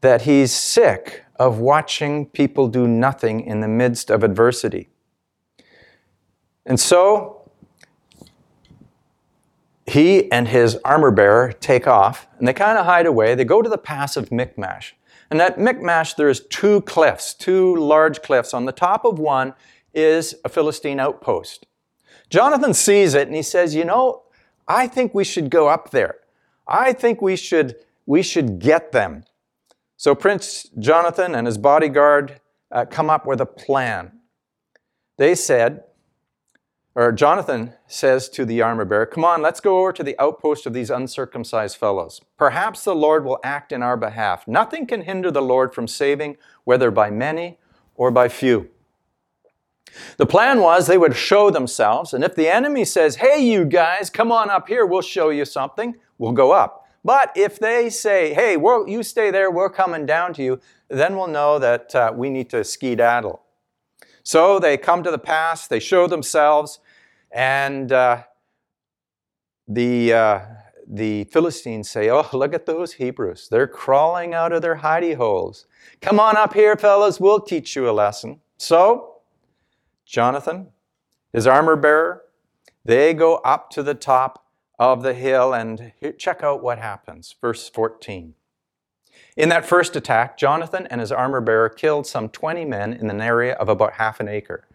that 0.00 0.22
he's 0.22 0.52
sick 0.52 1.24
of 1.34 1.58
watching 1.58 2.26
people 2.26 2.68
do 2.68 2.86
nothing 2.86 3.40
in 3.40 3.62
the 3.62 3.66
midst 3.66 4.12
of 4.12 4.22
adversity. 4.22 4.90
And 6.64 6.78
so 6.78 7.50
he 9.86 10.30
and 10.30 10.46
his 10.46 10.78
armor 10.84 11.10
bearer 11.10 11.50
take 11.50 11.88
off 11.88 12.28
and 12.38 12.46
they 12.46 12.52
kind 12.52 12.78
of 12.78 12.86
hide 12.86 13.06
away. 13.06 13.34
They 13.34 13.44
go 13.44 13.60
to 13.60 13.68
the 13.68 13.76
pass 13.76 14.16
of 14.16 14.30
Michmash. 14.30 14.94
And 15.28 15.42
at 15.42 15.58
Michmash, 15.58 16.14
there's 16.14 16.46
two 16.46 16.82
cliffs, 16.82 17.34
two 17.34 17.74
large 17.74 18.22
cliffs. 18.22 18.54
On 18.54 18.66
the 18.66 18.72
top 18.72 19.04
of 19.04 19.18
one 19.18 19.52
is 19.92 20.36
a 20.44 20.48
Philistine 20.48 21.00
outpost. 21.00 21.66
Jonathan 22.30 22.72
sees 22.72 23.14
it 23.14 23.26
and 23.26 23.34
he 23.34 23.42
says, 23.42 23.74
You 23.74 23.84
know, 23.84 24.22
I 24.68 24.86
think 24.86 25.12
we 25.12 25.24
should 25.24 25.50
go 25.50 25.66
up 25.66 25.90
there. 25.90 26.18
I 26.66 26.92
think 26.92 27.20
we 27.20 27.36
should, 27.36 27.76
we 28.06 28.22
should 28.22 28.58
get 28.58 28.92
them. 28.92 29.24
So 29.96 30.14
Prince 30.14 30.64
Jonathan 30.78 31.34
and 31.34 31.46
his 31.46 31.58
bodyguard 31.58 32.40
uh, 32.70 32.84
come 32.84 33.10
up 33.10 33.26
with 33.26 33.40
a 33.40 33.46
plan. 33.46 34.12
They 35.16 35.34
said, 35.34 35.84
or 36.96 37.10
Jonathan 37.10 37.74
says 37.88 38.28
to 38.30 38.44
the 38.44 38.62
armor 38.62 38.84
bearer, 38.84 39.06
Come 39.06 39.24
on, 39.24 39.42
let's 39.42 39.60
go 39.60 39.78
over 39.80 39.92
to 39.92 40.02
the 40.02 40.18
outpost 40.20 40.64
of 40.66 40.72
these 40.72 40.90
uncircumcised 40.90 41.76
fellows. 41.76 42.20
Perhaps 42.36 42.84
the 42.84 42.94
Lord 42.94 43.24
will 43.24 43.40
act 43.42 43.72
in 43.72 43.82
our 43.82 43.96
behalf. 43.96 44.46
Nothing 44.46 44.86
can 44.86 45.02
hinder 45.02 45.30
the 45.30 45.42
Lord 45.42 45.74
from 45.74 45.88
saving, 45.88 46.36
whether 46.64 46.90
by 46.90 47.10
many 47.10 47.58
or 47.96 48.10
by 48.10 48.28
few. 48.28 48.70
The 50.16 50.26
plan 50.26 50.60
was 50.60 50.86
they 50.86 50.98
would 50.98 51.16
show 51.16 51.50
themselves, 51.50 52.14
and 52.14 52.24
if 52.24 52.34
the 52.34 52.48
enemy 52.48 52.84
says, 52.84 53.16
Hey, 53.16 53.40
you 53.40 53.64
guys, 53.64 54.10
come 54.10 54.32
on 54.32 54.50
up 54.50 54.68
here, 54.68 54.86
we'll 54.86 55.02
show 55.02 55.30
you 55.30 55.44
something, 55.44 55.96
we'll 56.18 56.32
go 56.32 56.52
up. 56.52 56.86
But 57.04 57.32
if 57.36 57.58
they 57.58 57.90
say, 57.90 58.32
Hey, 58.34 58.52
you 58.54 59.02
stay 59.02 59.30
there, 59.30 59.50
we're 59.50 59.70
coming 59.70 60.06
down 60.06 60.32
to 60.34 60.42
you, 60.42 60.60
then 60.88 61.16
we'll 61.16 61.28
know 61.28 61.58
that 61.58 61.94
uh, 61.94 62.12
we 62.14 62.30
need 62.30 62.50
to 62.50 62.64
skedaddle. 62.64 63.42
So 64.22 64.58
they 64.58 64.76
come 64.78 65.02
to 65.02 65.10
the 65.10 65.18
pass, 65.18 65.66
they 65.66 65.80
show 65.80 66.06
themselves, 66.06 66.80
and 67.30 67.92
uh, 67.92 68.22
the, 69.68 70.12
uh, 70.12 70.40
the 70.86 71.24
Philistines 71.24 71.90
say, 71.90 72.08
Oh, 72.08 72.26
look 72.32 72.54
at 72.54 72.66
those 72.66 72.94
Hebrews. 72.94 73.48
They're 73.50 73.66
crawling 73.66 74.32
out 74.32 74.52
of 74.52 74.62
their 74.62 74.76
hidey 74.76 75.16
holes. 75.16 75.66
Come 76.00 76.18
on 76.18 76.36
up 76.36 76.54
here, 76.54 76.76
fellas, 76.76 77.20
we'll 77.20 77.40
teach 77.40 77.76
you 77.76 77.88
a 77.88 77.92
lesson. 77.92 78.40
So, 78.56 79.13
Jonathan, 80.04 80.68
his 81.32 81.46
armor 81.46 81.76
bearer, 81.76 82.22
they 82.84 83.14
go 83.14 83.36
up 83.36 83.70
to 83.70 83.82
the 83.82 83.94
top 83.94 84.46
of 84.78 85.02
the 85.02 85.14
hill 85.14 85.54
and 85.54 85.92
check 86.18 86.42
out 86.42 86.62
what 86.62 86.78
happens. 86.78 87.34
Verse 87.40 87.68
14. 87.68 88.34
In 89.36 89.48
that 89.48 89.64
first 89.64 89.96
attack, 89.96 90.36
Jonathan 90.36 90.86
and 90.88 91.00
his 91.00 91.10
armor 91.12 91.40
bearer 91.40 91.68
killed 91.68 92.06
some 92.06 92.28
20 92.28 92.64
men 92.64 92.92
in 92.92 93.10
an 93.10 93.20
area 93.20 93.54
of 93.54 93.68
about 93.68 93.94
half 93.94 94.20
an 94.20 94.28
acre. 94.28 94.66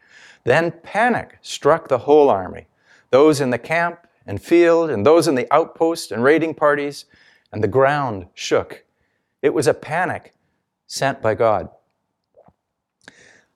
Then 0.43 0.71
panic 0.83 1.37
struck 1.41 1.87
the 1.87 1.99
whole 1.99 2.29
army, 2.29 2.67
those 3.09 3.39
in 3.41 3.49
the 3.49 3.57
camp 3.57 4.07
and 4.25 4.41
field, 4.41 4.89
and 4.89 5.05
those 5.05 5.27
in 5.27 5.35
the 5.35 5.53
outpost 5.53 6.11
and 6.11 6.23
raiding 6.23 6.53
parties, 6.53 7.05
and 7.51 7.63
the 7.63 7.67
ground 7.67 8.27
shook. 8.33 8.85
It 9.41 9.53
was 9.53 9.67
a 9.67 9.73
panic 9.73 10.33
sent 10.87 11.21
by 11.21 11.35
God. 11.35 11.69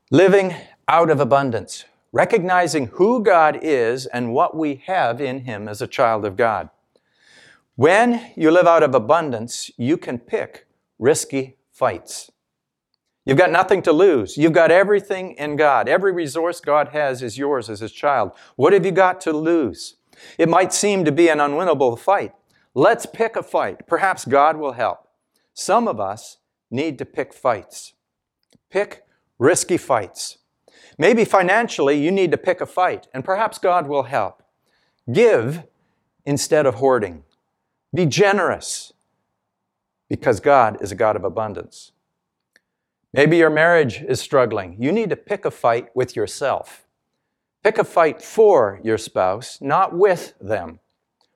Living 0.10 0.56
out 0.88 1.10
of 1.10 1.20
abundance, 1.20 1.86
recognizing 2.12 2.88
who 2.88 3.24
God 3.24 3.60
is 3.62 4.06
and 4.06 4.34
what 4.34 4.56
we 4.56 4.84
have 4.86 5.22
in 5.22 5.42
Him 5.42 5.68
as 5.68 5.82
a 5.82 5.88
child 5.88 6.26
of 6.26 6.36
God. 6.36 6.70
When 7.76 8.32
you 8.36 8.52
live 8.52 8.68
out 8.68 8.84
of 8.84 8.94
abundance, 8.94 9.72
you 9.78 9.98
can 9.98 10.20
pick 10.20 10.68
risky 11.00 11.58
fights. 11.72 12.32
You've 13.26 13.38
got 13.38 13.52
nothing 13.52 13.82
to 13.84 13.94
lose. 13.94 14.38
You've 14.38 14.54
got 14.54 14.70
everything 14.70 15.32
in 15.34 15.56
God. 15.56 15.88
Every 15.88 16.12
resource 16.12 16.60
God 16.60 16.90
has 16.90 17.22
is 17.22 17.38
yours 17.38 17.70
as 17.70 17.80
His 17.80 17.92
child. 17.92 18.32
What 18.56 18.74
have 18.74 18.86
you 18.86 18.92
got 18.92 19.22
to 19.22 19.34
lose? 19.34 19.96
It 20.38 20.50
might 20.50 20.74
seem 20.74 21.06
to 21.06 21.12
be 21.12 21.30
an 21.30 21.40
unwinnable 21.40 21.98
fight. 21.98 22.34
Let's 22.76 23.06
pick 23.06 23.36
a 23.36 23.44
fight. 23.44 23.88
Perhaps 23.88 24.26
God 24.26 24.58
will 24.58 24.74
help. 24.74 25.08
Some 25.54 25.88
of 25.88 26.00
us 26.00 26.38
need 26.70 26.98
to 26.98 27.06
pick 27.06 27.34
fights. 27.34 27.94
Pick 28.70 29.04
risky 29.40 29.78
fights. 29.78 30.40
Maybe 30.98 31.26
financially 31.26 31.98
you 31.98 32.12
need 32.12 32.32
to 32.32 32.38
pick 32.38 32.62
a 32.62 32.66
fight, 32.66 33.08
and 33.14 33.26
perhaps 33.26 33.58
God 33.58 33.88
will 33.88 34.04
help. 34.04 34.44
Give 35.12 35.64
instead 36.26 36.66
of 36.66 36.76
hoarding. 36.76 37.24
Be 37.94 38.06
generous 38.06 38.94
because 40.10 40.40
God 40.40 40.82
is 40.82 40.92
a 40.92 40.96
God 40.96 41.16
of 41.16 41.24
abundance. 41.24 41.92
Maybe 43.14 43.38
your 43.38 43.50
marriage 43.50 44.02
is 44.02 44.20
struggling. 44.20 44.76
You 44.80 44.92
need 44.92 45.10
to 45.10 45.16
pick 45.16 45.46
a 45.46 45.52
fight 45.52 45.90
with 45.96 46.16
yourself. 46.16 46.86
Pick 47.64 47.78
a 47.78 47.84
fight 47.84 48.22
for 48.22 48.80
your 48.84 48.98
spouse, 48.98 49.60
not 49.62 49.96
with 49.96 50.34
them. 50.42 50.80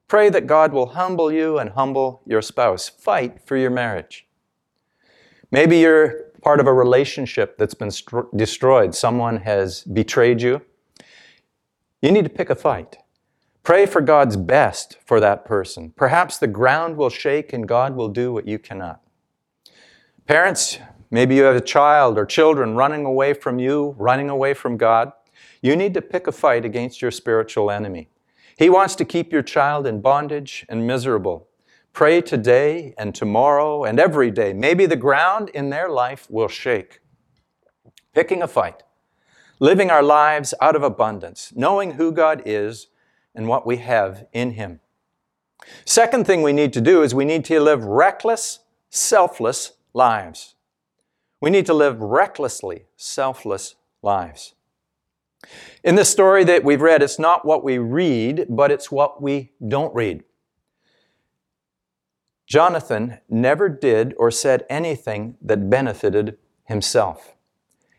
Pray 0.08 0.30
that 0.30 0.48
God 0.48 0.74
will 0.74 0.88
humble 0.88 1.32
you 1.32 1.58
and 1.58 1.72
humble 1.72 2.22
your 2.26 2.41
spouse. 2.41 2.89
Fight 2.89 3.46
for 3.46 3.58
your 3.58 3.70
marriage. 3.70 4.28
Maybe 5.52 5.78
you're 5.80 6.27
part 6.47 6.60
of 6.62 6.67
a 6.67 6.73
relationship 6.73 7.57
that's 7.57 7.73
been 7.73 7.91
st- 7.91 8.38
destroyed. 8.38 8.95
Someone 8.95 9.38
has 9.38 9.83
betrayed 9.83 10.41
you. 10.41 10.62
You 12.01 12.12
need 12.12 12.23
to 12.23 12.29
pick 12.29 12.49
a 12.49 12.55
fight. 12.55 12.97
Pray 13.63 13.86
for 13.86 13.99
God's 13.99 14.38
best 14.38 14.97
for 15.05 15.19
that 15.19 15.43
person. 15.43 15.91
Perhaps 15.97 16.38
the 16.38 16.47
ground 16.47 16.95
will 16.95 17.10
shake 17.10 17.51
and 17.51 17.67
God 17.67 17.95
will 17.97 18.07
do 18.07 18.31
what 18.31 18.47
you 18.47 18.60
cannot. 18.60 19.01
Parents, 20.25 20.79
Maybe 21.10 21.36
you 21.36 21.43
have 21.43 21.55
a 21.55 21.62
child 21.62 22.17
or 22.17 22.25
children 22.25 22.75
running 22.75 23.05
away 23.05 23.33
from 23.33 23.60
you, 23.60 23.95
running 23.97 24.29
away 24.29 24.53
from 24.53 24.75
God. 24.75 25.13
You 25.62 25.75
need 25.75 25.93
to 25.93 26.01
pick 26.01 26.27
a 26.27 26.31
fight 26.33 26.65
against 26.65 27.01
your 27.01 27.12
spiritual 27.12 27.71
enemy. 27.71 28.10
He 28.57 28.69
wants 28.69 28.95
to 28.95 29.05
keep 29.05 29.31
your 29.31 29.41
child 29.41 29.88
in 29.88 30.01
bondage 30.01 30.65
and 30.67 30.86
miserable. 30.86 31.46
Pray 31.97 32.21
today 32.21 32.93
and 32.95 33.15
tomorrow 33.15 33.83
and 33.83 33.99
every 33.99 34.29
day. 34.29 34.53
Maybe 34.53 34.86
the 34.86 34.95
ground 34.95 35.49
in 35.49 35.71
their 35.71 35.89
life 35.89 36.27
will 36.29 36.47
shake. 36.47 36.99
Picking 38.13 38.43
a 38.43 38.47
fight. 38.47 38.83
Living 39.60 39.89
our 39.89 40.03
lives 40.03 40.53
out 40.62 40.75
of 40.75 40.83
abundance, 40.83 41.51
knowing 41.55 41.93
who 41.93 42.12
God 42.12 42.43
is 42.45 42.89
and 43.33 43.47
what 43.47 43.65
we 43.65 43.77
have 43.77 44.27
in 44.31 44.51
Him. 44.51 44.79
Second 45.86 46.27
thing 46.27 46.43
we 46.43 46.53
need 46.53 46.71
to 46.73 46.81
do 46.81 47.01
is 47.01 47.15
we 47.15 47.25
need 47.25 47.43
to 47.45 47.60
live 47.60 47.83
reckless, 47.83 48.60
selfless 48.91 49.71
lives. 49.95 50.53
We 51.41 51.49
need 51.49 51.65
to 51.65 51.73
live 51.73 51.99
recklessly 51.99 52.86
selfless 52.95 53.73
lives. 54.03 54.53
In 55.83 55.95
this 55.95 56.12
story 56.12 56.43
that 56.43 56.63
we've 56.63 56.79
read, 56.79 57.01
it's 57.01 57.17
not 57.17 57.43
what 57.43 57.63
we 57.63 57.79
read, 57.79 58.45
but 58.49 58.69
it's 58.69 58.91
what 58.91 59.19
we 59.19 59.53
don't 59.67 59.95
read. 59.95 60.23
Jonathan 62.47 63.19
never 63.29 63.67
did 63.67 64.15
or 64.17 64.31
said 64.31 64.65
anything 64.69 65.36
that 65.41 65.69
benefited 65.69 66.38
himself. 66.63 67.36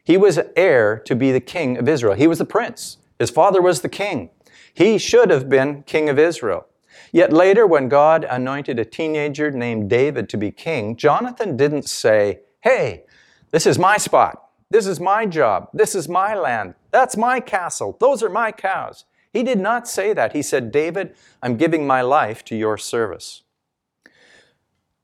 He 0.02 0.16
was 0.16 0.40
heir 0.56 0.98
to 1.00 1.14
be 1.14 1.32
the 1.32 1.40
king 1.40 1.76
of 1.76 1.87
Israel. 1.87 2.14
He 2.14 2.26
was 2.26 2.38
the 2.38 2.46
prince. 2.46 2.96
His 3.18 3.28
father 3.28 3.61
was 3.61 3.82
the 3.82 3.90
king. 3.90 4.30
He 4.72 4.96
should 4.96 5.30
have 5.30 5.50
been 5.50 5.82
king 5.82 6.08
of 6.08 6.18
Israel. 6.18 6.66
Yet 7.12 7.30
later, 7.30 7.66
when 7.66 7.90
God 7.90 8.24
anointed 8.24 8.78
a 8.78 8.87
teenager 8.87 9.50
named 9.50 9.90
David 9.90 10.30
to 10.30 10.38
be 10.38 10.50
king, 10.50 10.96
Jonathan 10.96 11.56
didn't 11.56 11.87
say, 11.87 12.40
Hey, 12.61 13.04
this 13.50 13.66
is 13.66 13.78
my 13.78 13.98
spot. 13.98 14.48
This 14.70 14.87
is 14.87 14.98
my 14.98 15.26
job. 15.26 15.68
This 15.74 15.94
is 15.94 16.08
my 16.08 16.34
land. 16.34 16.74
That's 16.90 17.16
my 17.16 17.40
castle. 17.40 17.96
Those 18.00 18.22
are 18.22 18.30
my 18.30 18.52
cows. 18.52 19.04
He 19.32 19.42
did 19.42 19.58
not 19.58 19.87
say 19.87 20.14
that. 20.14 20.32
He 20.32 20.42
said, 20.42 20.72
David, 20.72 21.14
I'm 21.42 21.56
giving 21.56 21.87
my 21.87 22.00
life 22.00 22.44
to 22.46 22.56
your 22.56 22.78
service. 22.78 23.42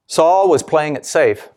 Saul 0.07 0.49
was 0.49 0.62
playing 0.62 0.97
it 0.97 1.07
safe 1.07 1.49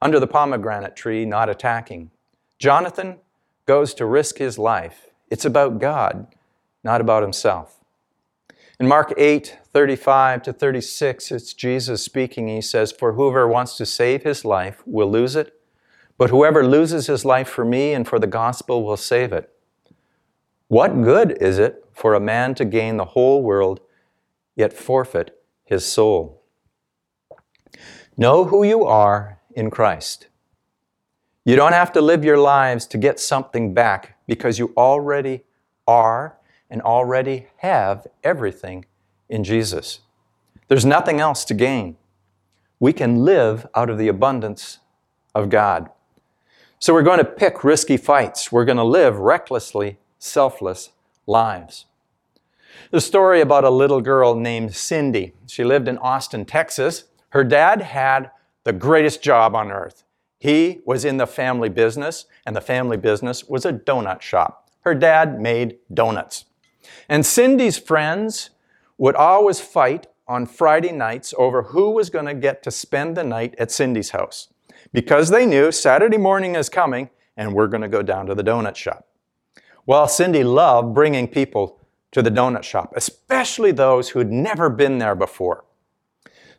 under 0.00 0.20
the 0.20 0.26
pomegranate 0.26 0.94
tree, 0.94 1.24
not 1.24 1.48
attacking. 1.48 2.10
Jonathan 2.58 3.18
goes 3.66 3.94
to 3.94 4.06
risk 4.06 4.38
his 4.38 4.58
life. 4.58 5.08
It's 5.30 5.44
about 5.44 5.80
God, 5.80 6.28
not 6.84 7.00
about 7.00 7.22
himself. 7.22 7.80
In 8.78 8.86
Mark 8.86 9.12
8, 9.16 9.58
35 9.72 10.42
to 10.42 10.52
36, 10.52 11.32
it's 11.32 11.54
Jesus 11.54 12.02
speaking. 12.02 12.46
He 12.48 12.60
says, 12.60 12.92
For 12.92 13.14
whoever 13.14 13.48
wants 13.48 13.76
to 13.78 13.86
save 13.86 14.22
his 14.22 14.44
life 14.44 14.82
will 14.86 15.10
lose 15.10 15.34
it, 15.34 15.54
but 16.18 16.30
whoever 16.30 16.66
loses 16.66 17.06
his 17.06 17.24
life 17.24 17.48
for 17.48 17.64
me 17.64 17.92
and 17.92 18.06
for 18.06 18.18
the 18.18 18.26
gospel 18.26 18.84
will 18.84 18.96
save 18.96 19.32
it. 19.32 19.50
What 20.68 21.02
good 21.02 21.38
is 21.40 21.58
it 21.58 21.84
for 21.92 22.14
a 22.14 22.20
man 22.20 22.54
to 22.56 22.64
gain 22.64 22.96
the 22.96 23.04
whole 23.06 23.42
world, 23.42 23.80
yet 24.54 24.72
forfeit 24.72 25.36
his 25.64 25.84
soul? 25.84 26.42
Know 28.16 28.44
who 28.44 28.64
you 28.64 28.84
are 28.84 29.38
in 29.54 29.70
Christ. 29.70 30.28
You 31.44 31.54
don't 31.54 31.74
have 31.74 31.92
to 31.92 32.00
live 32.00 32.24
your 32.24 32.38
lives 32.38 32.86
to 32.86 32.98
get 32.98 33.20
something 33.20 33.74
back 33.74 34.18
because 34.26 34.58
you 34.58 34.72
already 34.76 35.44
are 35.86 36.38
and 36.70 36.80
already 36.80 37.46
have 37.58 38.06
everything 38.24 38.86
in 39.28 39.44
Jesus. 39.44 40.00
There's 40.68 40.84
nothing 40.84 41.20
else 41.20 41.44
to 41.44 41.54
gain. 41.54 41.96
We 42.80 42.92
can 42.92 43.24
live 43.24 43.66
out 43.74 43.90
of 43.90 43.98
the 43.98 44.08
abundance 44.08 44.78
of 45.34 45.50
God. 45.50 45.90
So 46.78 46.92
we're 46.92 47.02
going 47.02 47.18
to 47.18 47.24
pick 47.24 47.64
risky 47.64 47.96
fights. 47.96 48.50
We're 48.50 48.64
going 48.64 48.76
to 48.78 48.84
live 48.84 49.18
recklessly 49.18 49.98
selfless 50.18 50.90
lives. 51.26 51.84
The 52.90 53.00
story 53.00 53.40
about 53.40 53.64
a 53.64 53.70
little 53.70 54.00
girl 54.00 54.34
named 54.34 54.74
Cindy. 54.74 55.34
She 55.46 55.64
lived 55.64 55.86
in 55.86 55.98
Austin, 55.98 56.44
Texas. 56.44 57.04
Her 57.30 57.44
dad 57.44 57.82
had 57.82 58.30
the 58.64 58.72
greatest 58.72 59.22
job 59.22 59.54
on 59.54 59.70
earth. 59.70 60.04
He 60.38 60.80
was 60.84 61.04
in 61.04 61.16
the 61.16 61.26
family 61.26 61.68
business, 61.68 62.26
and 62.44 62.54
the 62.54 62.60
family 62.60 62.96
business 62.96 63.44
was 63.44 63.64
a 63.64 63.72
donut 63.72 64.20
shop. 64.20 64.70
Her 64.80 64.94
dad 64.94 65.40
made 65.40 65.78
donuts. 65.92 66.44
And 67.08 67.24
Cindy's 67.24 67.78
friends 67.78 68.50
would 68.98 69.14
always 69.14 69.60
fight 69.60 70.06
on 70.28 70.46
Friday 70.46 70.92
nights 70.92 71.34
over 71.38 71.62
who 71.62 71.90
was 71.90 72.10
going 72.10 72.26
to 72.26 72.34
get 72.34 72.62
to 72.64 72.70
spend 72.70 73.16
the 73.16 73.24
night 73.24 73.54
at 73.58 73.70
Cindy's 73.70 74.10
house 74.10 74.48
because 74.92 75.30
they 75.30 75.46
knew 75.46 75.70
Saturday 75.70 76.16
morning 76.16 76.54
is 76.54 76.68
coming 76.68 77.10
and 77.36 77.52
we're 77.52 77.68
going 77.68 77.82
to 77.82 77.88
go 77.88 78.02
down 78.02 78.26
to 78.26 78.34
the 78.34 78.42
donut 78.42 78.76
shop. 78.76 79.06
Well, 79.84 80.08
Cindy 80.08 80.42
loved 80.42 80.94
bringing 80.94 81.28
people 81.28 81.80
to 82.12 82.22
the 82.22 82.30
donut 82.30 82.62
shop, 82.62 82.92
especially 82.96 83.72
those 83.72 84.08
who'd 84.08 84.32
never 84.32 84.68
been 84.68 84.98
there 84.98 85.14
before. 85.14 85.64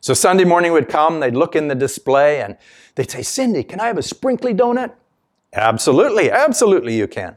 So 0.00 0.14
Sunday 0.14 0.44
morning 0.44 0.72
would 0.72 0.88
come, 0.88 1.20
they'd 1.20 1.34
look 1.34 1.56
in 1.56 1.68
the 1.68 1.74
display 1.74 2.40
and 2.40 2.56
they'd 2.94 3.10
say, 3.10 3.22
Cindy, 3.22 3.64
can 3.64 3.80
I 3.80 3.86
have 3.86 3.98
a 3.98 4.02
sprinkly 4.02 4.54
donut? 4.54 4.92
Absolutely, 5.52 6.30
absolutely 6.30 6.96
you 6.96 7.08
can. 7.08 7.36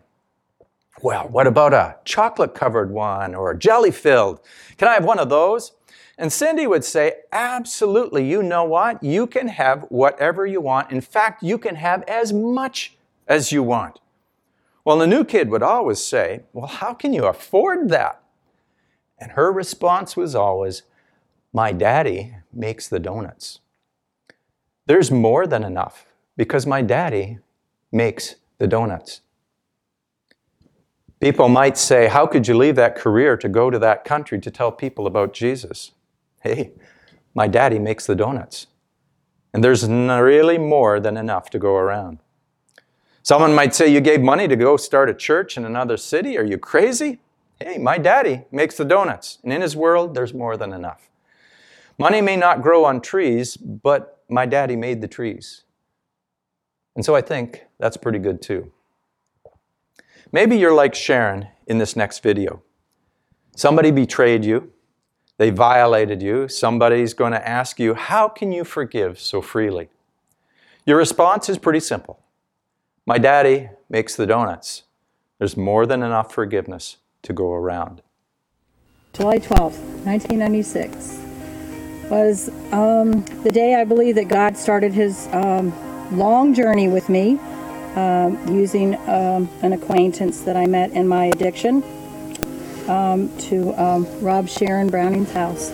Well, 1.02 1.28
what 1.30 1.47
about 1.47 1.74
a 1.74 1.97
chocolate 2.06 2.54
covered 2.54 2.91
one 2.91 3.34
or 3.34 3.52
a 3.52 3.58
jelly 3.58 3.91
filled? 3.91 4.39
Can 4.78 4.88
I 4.88 4.93
have 4.93 5.06
one 5.06 5.17
of 5.17 5.30
those? 5.30 5.71
And 6.17 6.32
Cindy 6.32 6.67
would 6.67 6.84
say, 6.84 7.13
Absolutely, 7.32 8.30
you 8.30 8.43
know 8.43 8.63
what? 8.63 9.02
You 9.02 9.26
can 9.26 9.47
have 9.47 9.86
whatever 9.89 10.45
you 10.45 10.62
want. 10.62 10.91
In 10.91 11.02
fact, 11.02 11.41
you 11.41 11.58
can 11.58 11.76
have 11.76 12.04
as 12.04 12.32
much 12.32 12.95
as 13.28 13.52
you 13.52 13.63
want. 13.63 14.00
Well, 14.86 15.00
the 15.00 15.08
new 15.08 15.24
kid 15.24 15.50
would 15.50 15.63
always 15.63 16.04
say, 16.04 16.43
Well, 16.54 16.67
how 16.67 16.93
can 16.93 17.13
you 17.13 17.26
afford 17.26 17.89
that? 17.89 18.21
And 19.17 19.32
her 19.32 19.52
response 19.52 20.15
was 20.15 20.36
always, 20.36 20.84
My 21.53 21.73
daddy 21.73 22.35
makes 22.53 22.87
the 22.87 22.99
donuts. 22.99 23.59
There's 24.85 25.11
more 25.11 25.45
than 25.45 25.63
enough 25.63 26.05
because 26.37 26.65
my 26.65 26.81
daddy 26.81 27.39
makes 27.91 28.35
the 28.57 28.67
donuts. 28.67 29.21
People 31.19 31.49
might 31.49 31.77
say, 31.77 32.07
How 32.07 32.25
could 32.25 32.47
you 32.47 32.57
leave 32.57 32.75
that 32.77 32.95
career 32.95 33.37
to 33.37 33.49
go 33.49 33.69
to 33.69 33.77
that 33.79 34.03
country 34.05 34.39
to 34.39 34.49
tell 34.49 34.71
people 34.71 35.05
about 35.05 35.33
Jesus? 35.33 35.91
Hey, 36.41 36.71
my 37.35 37.47
daddy 37.47 37.77
makes 37.77 38.07
the 38.07 38.15
donuts. 38.15 38.67
And 39.53 39.63
there's 39.63 39.87
really 39.87 40.57
more 40.57 40.99
than 40.99 41.17
enough 41.17 41.49
to 41.51 41.59
go 41.59 41.75
around. 41.75 42.19
Someone 43.21 43.53
might 43.53 43.75
say, 43.75 43.87
You 43.87 44.01
gave 44.01 44.21
money 44.21 44.47
to 44.47 44.55
go 44.55 44.77
start 44.77 45.09
a 45.09 45.13
church 45.13 45.57
in 45.57 45.65
another 45.65 45.97
city? 45.97 46.37
Are 46.37 46.43
you 46.43 46.57
crazy? 46.57 47.19
Hey, 47.59 47.77
my 47.77 47.99
daddy 47.99 48.45
makes 48.51 48.77
the 48.77 48.85
donuts, 48.85 49.37
and 49.43 49.53
in 49.53 49.61
his 49.61 49.75
world, 49.75 50.15
there's 50.15 50.33
more 50.33 50.57
than 50.57 50.73
enough. 50.73 51.11
Money 51.97 52.21
may 52.21 52.36
not 52.36 52.62
grow 52.62 52.86
on 52.86 53.01
trees, 53.01 53.58
but 53.58 54.23
my 54.30 54.45
daddy 54.45 54.75
made 54.75 55.01
the 55.01 55.08
trees. 55.08 55.63
And 56.95 57.06
so 57.06 57.15
I 57.15 57.21
think 57.21 57.65
that's 57.80 57.97
pretty 57.97 58.19
good 58.19 58.41
too. 58.41 58.71
Maybe 60.32 60.58
you're 60.58 60.73
like 60.73 60.95
Sharon 60.95 61.47
in 61.67 61.77
this 61.77 61.95
next 61.95 62.23
video. 62.23 62.62
Somebody 63.56 63.91
betrayed 63.91 64.45
you, 64.45 64.71
they 65.38 65.49
violated 65.49 66.21
you. 66.21 66.47
Somebody's 66.47 67.13
going 67.13 67.32
to 67.32 67.47
ask 67.47 67.80
you, 67.80 67.95
How 67.95 68.30
can 68.30 68.51
you 68.51 68.63
forgive 68.63 69.19
so 69.19 69.41
freely? 69.41 69.89
Your 70.86 70.97
response 70.97 71.49
is 71.49 71.58
pretty 71.58 71.80
simple 71.80 72.19
my 73.06 73.17
daddy 73.17 73.69
makes 73.89 74.15
the 74.15 74.27
donuts. 74.27 74.84
There's 75.39 75.58
more 75.58 75.86
than 75.88 76.04
enough 76.04 76.32
forgiveness 76.32 76.97
to 77.23 77.34
go 77.34 77.51
around. 77.51 78.04
July 79.13 79.39
12th, 79.39 79.80
1996 80.06 81.31
was 82.12 82.50
um, 82.74 83.21
the 83.43 83.52
day 83.52 83.76
I 83.76 83.86
believe 83.86 84.15
that 84.15 84.28
God 84.28 84.58
started 84.58 84.93
his 84.93 85.30
um, 85.32 85.71
long 86.15 86.54
journey 86.54 86.89
with 86.89 87.08
me 87.08 87.39
um, 87.95 88.38
using 88.54 88.95
um, 89.08 89.50
an 89.62 89.71
acquaintance 89.71 90.41
that 90.41 90.58
I 90.58 90.65
met 90.65 90.91
in 90.91 91.08
my 91.08 91.26
addiction 91.28 91.82
um, 92.89 93.36
to 93.43 93.74
um, 93.82 94.06
rob 94.19 94.50
Sharon 94.50 94.89
Browning's 94.89 95.32
house. 95.32 95.71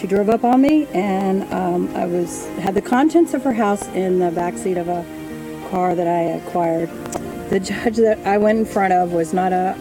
she 0.00 0.06
drove 0.06 0.30
up 0.30 0.44
on 0.44 0.60
me, 0.60 0.86
and 0.94 1.42
I 1.44 2.06
was 2.06 2.46
had 2.60 2.74
the 2.74 2.82
contents 2.82 3.34
of 3.34 3.42
her 3.42 3.52
house 3.52 3.86
in 3.88 4.20
the 4.20 4.30
back 4.30 4.56
seat 4.56 4.76
of 4.76 4.88
a 4.88 5.04
car 5.70 5.94
that 5.94 6.06
I 6.06 6.20
acquired. 6.38 6.88
The 7.50 7.60
judge 7.60 7.96
that 7.96 8.18
I 8.26 8.38
went 8.38 8.58
in 8.58 8.64
front 8.64 8.92
of 8.92 9.12
was 9.12 9.32
not 9.32 9.52
a 9.52 9.76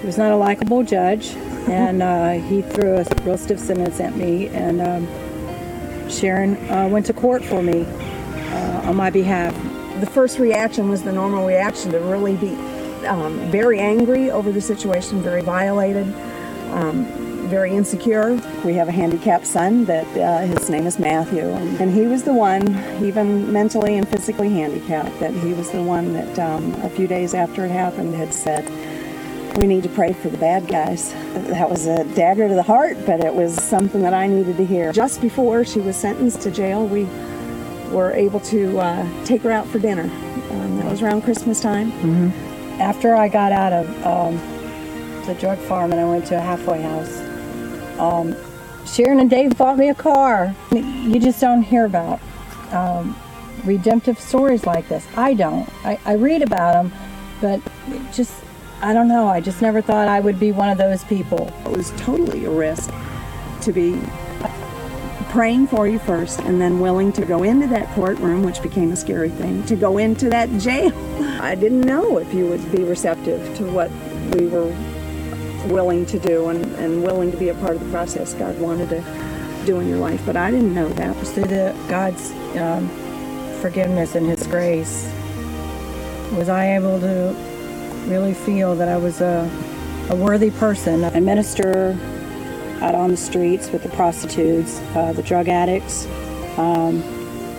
um, 0.00 0.06
was 0.06 0.18
not 0.18 0.32
a 0.32 0.36
likable 0.36 0.82
judge, 0.82 1.28
and 1.68 2.02
uh, 2.02 2.32
he 2.32 2.62
threw 2.62 2.96
a 2.96 3.04
real 3.24 3.38
stiff 3.38 3.58
sentence 3.58 4.00
at 4.00 4.16
me. 4.16 4.48
And 4.48 4.80
um, 4.80 6.10
Sharon 6.10 6.56
uh, 6.70 6.88
went 6.88 7.06
to 7.06 7.12
court 7.12 7.44
for 7.44 7.62
me 7.62 7.84
uh, 7.84 8.82
on 8.86 8.96
my 8.96 9.10
behalf. 9.10 9.54
The 10.00 10.06
first 10.06 10.38
reaction 10.38 10.88
was 10.88 11.02
the 11.02 11.12
normal 11.12 11.46
reaction 11.46 11.92
to 11.92 12.00
really 12.00 12.36
be 12.36 12.54
um, 13.06 13.38
very 13.50 13.78
angry 13.78 14.30
over 14.30 14.52
the 14.52 14.60
situation, 14.60 15.22
very 15.22 15.42
violated. 15.42 16.06
Um, 16.72 17.20
very 17.50 17.74
insecure. 17.74 18.40
We 18.64 18.74
have 18.74 18.86
a 18.86 18.92
handicapped 18.92 19.44
son 19.44 19.84
that 19.86 20.06
uh, 20.16 20.46
his 20.46 20.70
name 20.70 20.86
is 20.86 21.00
Matthew, 21.00 21.40
and, 21.40 21.80
and, 21.80 21.92
he 21.92 22.02
was 22.02 22.22
the 22.22 22.32
one, 22.32 22.62
even 23.04 23.52
mentally 23.52 23.96
and 23.96 24.08
physically 24.08 24.50
handicapped, 24.50 25.18
that 25.18 25.34
he 25.34 25.52
was 25.52 25.68
the 25.70 25.82
one 25.82 26.12
that 26.12 26.38
um, 26.38 26.72
a 26.84 26.88
few 26.88 27.08
days 27.08 27.34
after 27.34 27.64
it 27.64 27.72
happened 27.72 28.14
had 28.14 28.32
said, 28.32 28.64
we 29.56 29.66
need 29.66 29.82
to 29.82 29.88
pray 29.90 30.12
for 30.12 30.28
the 30.28 30.38
bad 30.38 30.66
guys. 30.68 31.12
That 31.34 31.68
was 31.68 31.86
a 31.86 32.04
dagger 32.14 32.48
to 32.48 32.54
the 32.54 32.62
heart, 32.62 32.96
but 33.06 33.20
it 33.20 33.34
was 33.34 33.54
something 33.54 34.02
that 34.02 34.14
I 34.14 34.26
needed 34.26 34.56
to 34.56 34.64
hear. 34.64 34.92
Just 34.92 35.20
before 35.20 35.64
she 35.64 35.80
was 35.80 35.96
sentenced 35.96 36.40
to 36.42 36.50
jail, 36.50 36.86
we 36.86 37.04
were 37.90 38.12
able 38.12 38.40
to 38.40 38.78
uh, 38.78 39.24
take 39.24 39.42
her 39.42 39.50
out 39.50 39.66
for 39.66 39.78
dinner. 39.78 40.04
Um, 40.50 40.78
that 40.78 40.90
was 40.90 41.02
around 41.02 41.22
Christmas 41.22 41.60
time. 41.60 41.92
Mm-hmm. 41.92 42.80
After 42.80 43.14
I 43.14 43.28
got 43.28 43.52
out 43.52 43.72
of 43.72 44.06
um, 44.06 44.36
the 45.26 45.34
drug 45.34 45.58
farm 45.58 45.92
and 45.92 46.00
I 46.00 46.04
went 46.04 46.26
to 46.26 46.36
a 46.36 46.40
halfway 46.40 46.82
house, 46.82 47.18
um, 47.98 48.34
Sharon 48.86 49.20
and 49.20 49.28
Dave 49.28 49.56
bought 49.56 49.76
me 49.76 49.90
a 49.90 49.94
car. 49.94 50.54
You 50.72 51.20
just 51.20 51.40
don't 51.40 51.62
hear 51.62 51.84
about 51.84 52.20
um, 52.72 53.16
redemptive 53.64 54.18
stories 54.18 54.64
like 54.64 54.88
this. 54.88 55.06
I 55.16 55.34
don't. 55.34 55.68
I, 55.84 55.98
I 56.04 56.14
read 56.14 56.42
about 56.42 56.72
them, 56.72 56.92
but 57.40 57.60
just, 58.12 58.32
I 58.82 58.94
don't 58.94 59.08
know. 59.08 59.28
I 59.28 59.40
just 59.40 59.60
never 59.60 59.82
thought 59.82 60.08
I 60.08 60.20
would 60.20 60.40
be 60.40 60.52
one 60.52 60.70
of 60.70 60.78
those 60.78 61.04
people. 61.04 61.52
It 61.66 61.76
was 61.76 61.90
totally 61.98 62.46
a 62.46 62.50
risk 62.50 62.90
to 63.62 63.72
be 63.72 64.00
praying 65.28 65.66
for 65.66 65.86
you 65.86 65.98
first 65.98 66.40
and 66.40 66.60
then 66.60 66.80
willing 66.80 67.12
to 67.12 67.26
go 67.26 67.42
into 67.42 67.66
that 67.68 67.86
courtroom, 67.94 68.42
which 68.42 68.62
became 68.62 68.90
a 68.90 68.96
scary 68.96 69.28
thing, 69.28 69.62
to 69.66 69.76
go 69.76 69.98
into 69.98 70.30
that 70.30 70.48
jail. 70.58 70.92
I 71.42 71.54
didn't 71.54 71.82
know 71.82 72.16
if 72.18 72.32
you 72.32 72.46
would 72.46 72.72
be 72.72 72.82
receptive 72.82 73.54
to 73.58 73.64
what 73.70 73.90
we 74.34 74.46
were 74.46 74.74
willing 75.68 76.06
to 76.06 76.18
do 76.18 76.48
and, 76.48 76.64
and 76.76 77.02
willing 77.02 77.30
to 77.30 77.36
be 77.36 77.50
a 77.50 77.54
part 77.56 77.76
of 77.76 77.84
the 77.84 77.90
process 77.90 78.32
God 78.32 78.58
wanted 78.58 78.88
to 78.88 79.04
do 79.66 79.78
in 79.78 79.88
your 79.88 79.98
life. 79.98 80.24
But 80.24 80.36
I 80.36 80.50
didn't 80.50 80.72
know 80.72 80.88
that. 80.88 81.16
It 81.16 81.20
was 81.20 81.32
through 81.32 81.44
the 81.44 81.76
God's 81.86 82.30
um, 82.56 82.88
forgiveness 83.60 84.14
and 84.14 84.26
His 84.26 84.46
grace 84.46 85.04
was 86.32 86.48
I 86.48 86.76
able 86.76 86.98
to 87.00 87.49
really 88.06 88.34
feel 88.34 88.74
that 88.76 88.88
I 88.88 88.96
was 88.96 89.20
a, 89.20 89.50
a 90.10 90.16
worthy 90.16 90.50
person. 90.50 91.04
I 91.04 91.20
minister 91.20 91.98
out 92.80 92.94
on 92.94 93.10
the 93.10 93.16
streets 93.16 93.70
with 93.70 93.82
the 93.82 93.88
prostitutes, 93.90 94.80
uh, 94.94 95.12
the 95.12 95.22
drug 95.22 95.48
addicts. 95.48 96.06
Um, 96.56 97.02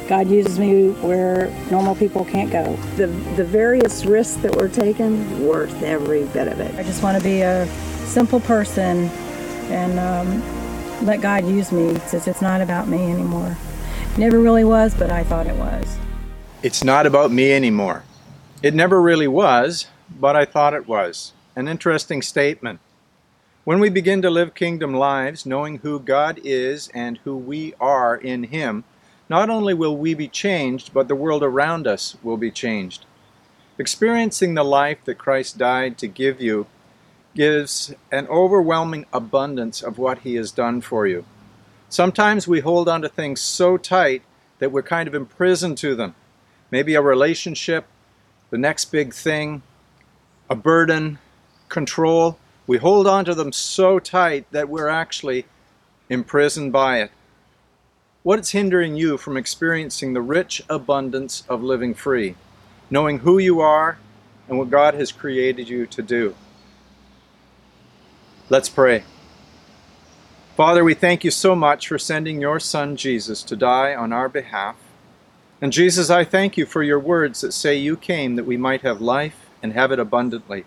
God 0.08 0.30
uses 0.30 0.60
me 0.60 0.90
where 0.90 1.50
normal 1.70 1.96
people 1.96 2.26
can't 2.26 2.52
go. 2.52 2.76
The, 2.98 3.08
the 3.38 3.46
various 3.46 4.06
risks 4.06 4.36
that 4.42 4.56
were 4.56 4.68
taken, 4.68 5.48
worth 5.48 5.82
every 5.84 6.26
bit 6.26 6.48
of 6.48 6.60
it. 6.60 6.76
I 6.76 6.84
just 6.84 7.02
want 7.02 7.18
to 7.18 7.24
be 7.24 7.42
a 7.42 7.66
simple 8.06 8.42
person 8.42 9.08
and 9.70 10.00
um, 10.00 11.06
let 11.06 11.22
God 11.22 11.46
use 11.46 11.72
me 11.72 11.96
since 12.00 12.28
it's 12.28 12.42
not 12.42 12.62
about 12.62 12.88
me 12.88 13.12
anymore. 13.12 13.56
It 14.14 14.18
never 14.18 14.40
really 14.40 14.66
was, 14.66 14.94
but 14.94 15.12
I 15.12 15.24
thought 15.24 15.48
it 15.48 15.56
was. 15.56 15.98
It's 16.62 16.84
not 16.84 17.06
about 17.06 17.32
me 17.32 17.54
anymore. 17.54 18.04
It 18.62 18.74
never 18.74 19.02
really 19.02 19.28
was, 19.28 19.88
but 20.20 20.36
I 20.36 20.46
thought 20.46 20.74
it 20.74 20.88
was. 20.88 21.34
An 21.56 21.68
interesting 21.68 22.22
statement. 22.22 22.80
When 23.64 23.80
we 23.80 23.90
begin 23.90 24.22
to 24.24 24.30
live 24.30 24.56
kingdom 24.56 24.94
lives, 24.94 25.46
knowing 25.46 25.80
who 25.80 26.00
God 26.00 26.40
is 26.44 26.90
and 26.94 27.20
who 27.20 27.38
we 27.38 27.74
are 27.80 28.16
in 28.16 28.46
Him, 28.46 28.84
not 29.30 29.50
only 29.50 29.74
will 29.74 29.96
we 29.96 30.14
be 30.14 30.28
changed, 30.28 30.94
but 30.94 31.08
the 31.08 31.16
world 31.16 31.44
around 31.44 31.88
us 31.88 32.18
will 32.24 32.38
be 32.38 32.52
changed. 32.52 33.06
Experiencing 33.78 34.56
the 34.56 34.64
life 34.64 34.98
that 35.06 35.18
Christ 35.18 35.58
died 35.58 35.98
to 36.00 36.08
give 36.08 36.42
you 36.42 36.68
gives 37.36 37.94
an 38.12 38.28
overwhelming 38.28 39.06
abundance 39.14 39.82
of 39.82 39.98
what 39.98 40.20
He 40.20 40.36
has 40.36 40.52
done 40.52 40.82
for 40.82 41.08
you. 41.08 41.26
Sometimes 41.88 42.48
we 42.48 42.62
hold 42.62 42.90
on 42.90 43.02
to 43.02 43.10
things 43.10 43.42
so 43.42 43.78
tight 43.78 44.24
that 44.60 44.72
we're 44.72 44.82
kind 44.82 45.08
of 45.08 45.16
imprisoned 45.16 45.78
to 45.80 45.96
them. 45.96 46.16
Maybe 46.72 46.96
a 46.96 47.02
relationship, 47.02 47.86
the 48.50 48.58
next 48.58 48.86
big 48.86 49.14
thing, 49.14 49.62
a 50.52 50.56
burden, 50.56 51.18
control. 51.70 52.38
We 52.68 52.78
hold 52.78 53.08
on 53.08 53.24
to 53.24 53.34
them 53.34 53.54
so 53.54 54.00
tight 54.00 54.46
that 54.52 54.68
we're 54.68 54.90
actually 54.90 55.46
imprisoned 56.10 56.74
by 56.74 57.00
it. 57.00 57.12
What 58.24 58.38
is 58.38 58.50
hindering 58.50 58.98
you 58.98 59.18
from 59.18 59.38
experiencing 59.38 60.12
the 60.12 60.22
rich 60.22 60.62
abundance 60.70 61.46
of 61.48 61.64
living 61.64 61.94
free, 61.94 62.36
knowing 62.90 63.20
who 63.20 63.38
you 63.38 63.62
are 63.62 63.98
and 64.50 64.58
what 64.58 64.70
God 64.70 64.94
has 64.96 65.14
created 65.14 65.70
you 65.70 65.86
to 65.86 66.02
do? 66.02 66.36
Let's 68.50 68.68
pray. 68.68 69.06
Father, 70.58 70.84
we 70.84 70.94
thank 70.94 71.24
you 71.24 71.32
so 71.32 71.56
much 71.56 71.88
for 71.88 71.98
sending 71.98 72.42
your 72.42 72.60
Son 72.60 72.98
Jesus 72.98 73.42
to 73.44 73.56
die 73.56 73.96
on 73.96 74.12
our 74.12 74.28
behalf. 74.28 74.76
And 75.62 75.72
Jesus, 75.72 76.10
I 76.10 76.26
thank 76.26 76.58
you 76.58 76.66
for 76.66 76.84
your 76.84 77.00
words 77.00 77.40
that 77.40 77.54
say 77.54 77.78
you 77.78 77.96
came 77.96 78.36
that 78.36 78.46
we 78.46 78.58
might 78.58 78.82
have 78.82 79.00
life 79.00 79.48
and 79.62 79.74
have 79.74 79.92
it 79.92 80.00
abundantly. 80.00 80.66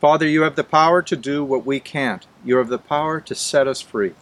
Father, 0.00 0.26
you 0.26 0.42
have 0.42 0.56
the 0.56 0.64
power 0.64 1.00
to 1.02 1.16
do 1.16 1.44
what 1.44 1.64
we 1.64 1.78
can't. 1.78 2.26
You 2.44 2.56
have 2.56 2.68
the 2.68 2.78
power 2.78 3.20
to 3.20 3.34
set 3.34 3.68
us 3.68 3.80
free. 3.80 4.14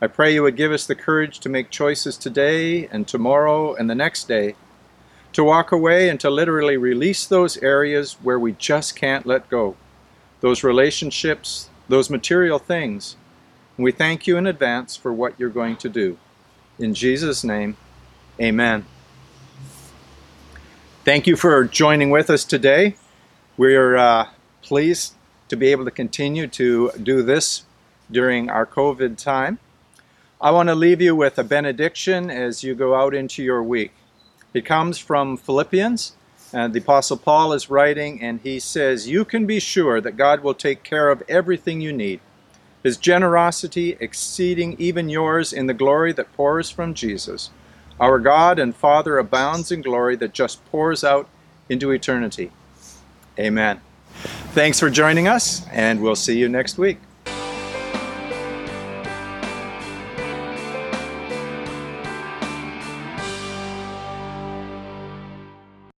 I 0.00 0.06
pray 0.06 0.34
you 0.34 0.42
would 0.42 0.56
give 0.56 0.72
us 0.72 0.86
the 0.86 0.94
courage 0.94 1.40
to 1.40 1.48
make 1.48 1.70
choices 1.70 2.16
today 2.16 2.86
and 2.88 3.08
tomorrow 3.08 3.74
and 3.74 3.88
the 3.88 3.94
next 3.94 4.28
day, 4.28 4.54
to 5.32 5.42
walk 5.42 5.72
away 5.72 6.08
and 6.08 6.20
to 6.20 6.30
literally 6.30 6.76
release 6.76 7.26
those 7.26 7.56
areas 7.58 8.16
where 8.22 8.38
we 8.38 8.52
just 8.52 8.94
can't 8.94 9.26
let 9.26 9.48
go, 9.48 9.74
those 10.42 10.62
relationships, 10.62 11.70
those 11.88 12.10
material 12.10 12.58
things. 12.58 13.16
And 13.76 13.84
we 13.84 13.90
thank 13.90 14.26
you 14.26 14.36
in 14.36 14.46
advance 14.46 14.96
for 14.96 15.12
what 15.12 15.38
you're 15.38 15.50
going 15.50 15.76
to 15.78 15.88
do. 15.88 16.18
In 16.78 16.94
Jesus' 16.94 17.42
name, 17.42 17.76
amen. 18.40 18.84
Thank 21.04 21.26
you 21.26 21.36
for 21.36 21.64
joining 21.64 22.10
with 22.10 22.30
us 22.30 22.44
today. 22.44 22.96
We're 23.58 23.96
uh, 23.96 24.28
pleased 24.60 25.14
to 25.48 25.56
be 25.56 25.68
able 25.68 25.86
to 25.86 25.90
continue 25.90 26.46
to 26.48 26.90
do 27.02 27.22
this 27.22 27.64
during 28.10 28.50
our 28.50 28.66
COVID 28.66 29.16
time. 29.16 29.60
I 30.42 30.50
want 30.50 30.68
to 30.68 30.74
leave 30.74 31.00
you 31.00 31.16
with 31.16 31.38
a 31.38 31.44
benediction 31.44 32.28
as 32.28 32.62
you 32.62 32.74
go 32.74 32.94
out 32.94 33.14
into 33.14 33.42
your 33.42 33.62
week. 33.62 33.92
It 34.52 34.66
comes 34.66 34.98
from 34.98 35.38
Philippians, 35.38 36.12
and 36.52 36.74
the 36.74 36.80
Apostle 36.80 37.16
Paul 37.16 37.54
is 37.54 37.70
writing, 37.70 38.20
and 38.20 38.40
he 38.42 38.60
says, 38.60 39.08
You 39.08 39.24
can 39.24 39.46
be 39.46 39.58
sure 39.58 40.02
that 40.02 40.18
God 40.18 40.42
will 40.42 40.52
take 40.52 40.82
care 40.82 41.08
of 41.08 41.22
everything 41.26 41.80
you 41.80 41.94
need. 41.94 42.20
His 42.82 42.98
generosity 42.98 43.96
exceeding 43.98 44.76
even 44.78 45.08
yours 45.08 45.54
in 45.54 45.66
the 45.66 45.72
glory 45.72 46.12
that 46.12 46.34
pours 46.34 46.68
from 46.68 46.92
Jesus. 46.92 47.48
Our 47.98 48.18
God 48.18 48.58
and 48.58 48.76
Father 48.76 49.16
abounds 49.16 49.72
in 49.72 49.80
glory 49.80 50.14
that 50.16 50.34
just 50.34 50.62
pours 50.66 51.02
out 51.02 51.26
into 51.70 51.90
eternity. 51.90 52.52
Amen. 53.38 53.80
Thanks 54.52 54.80
for 54.80 54.88
joining 54.88 55.28
us, 55.28 55.66
and 55.70 56.00
we'll 56.00 56.16
see 56.16 56.38
you 56.38 56.48
next 56.48 56.78
week. 56.78 56.98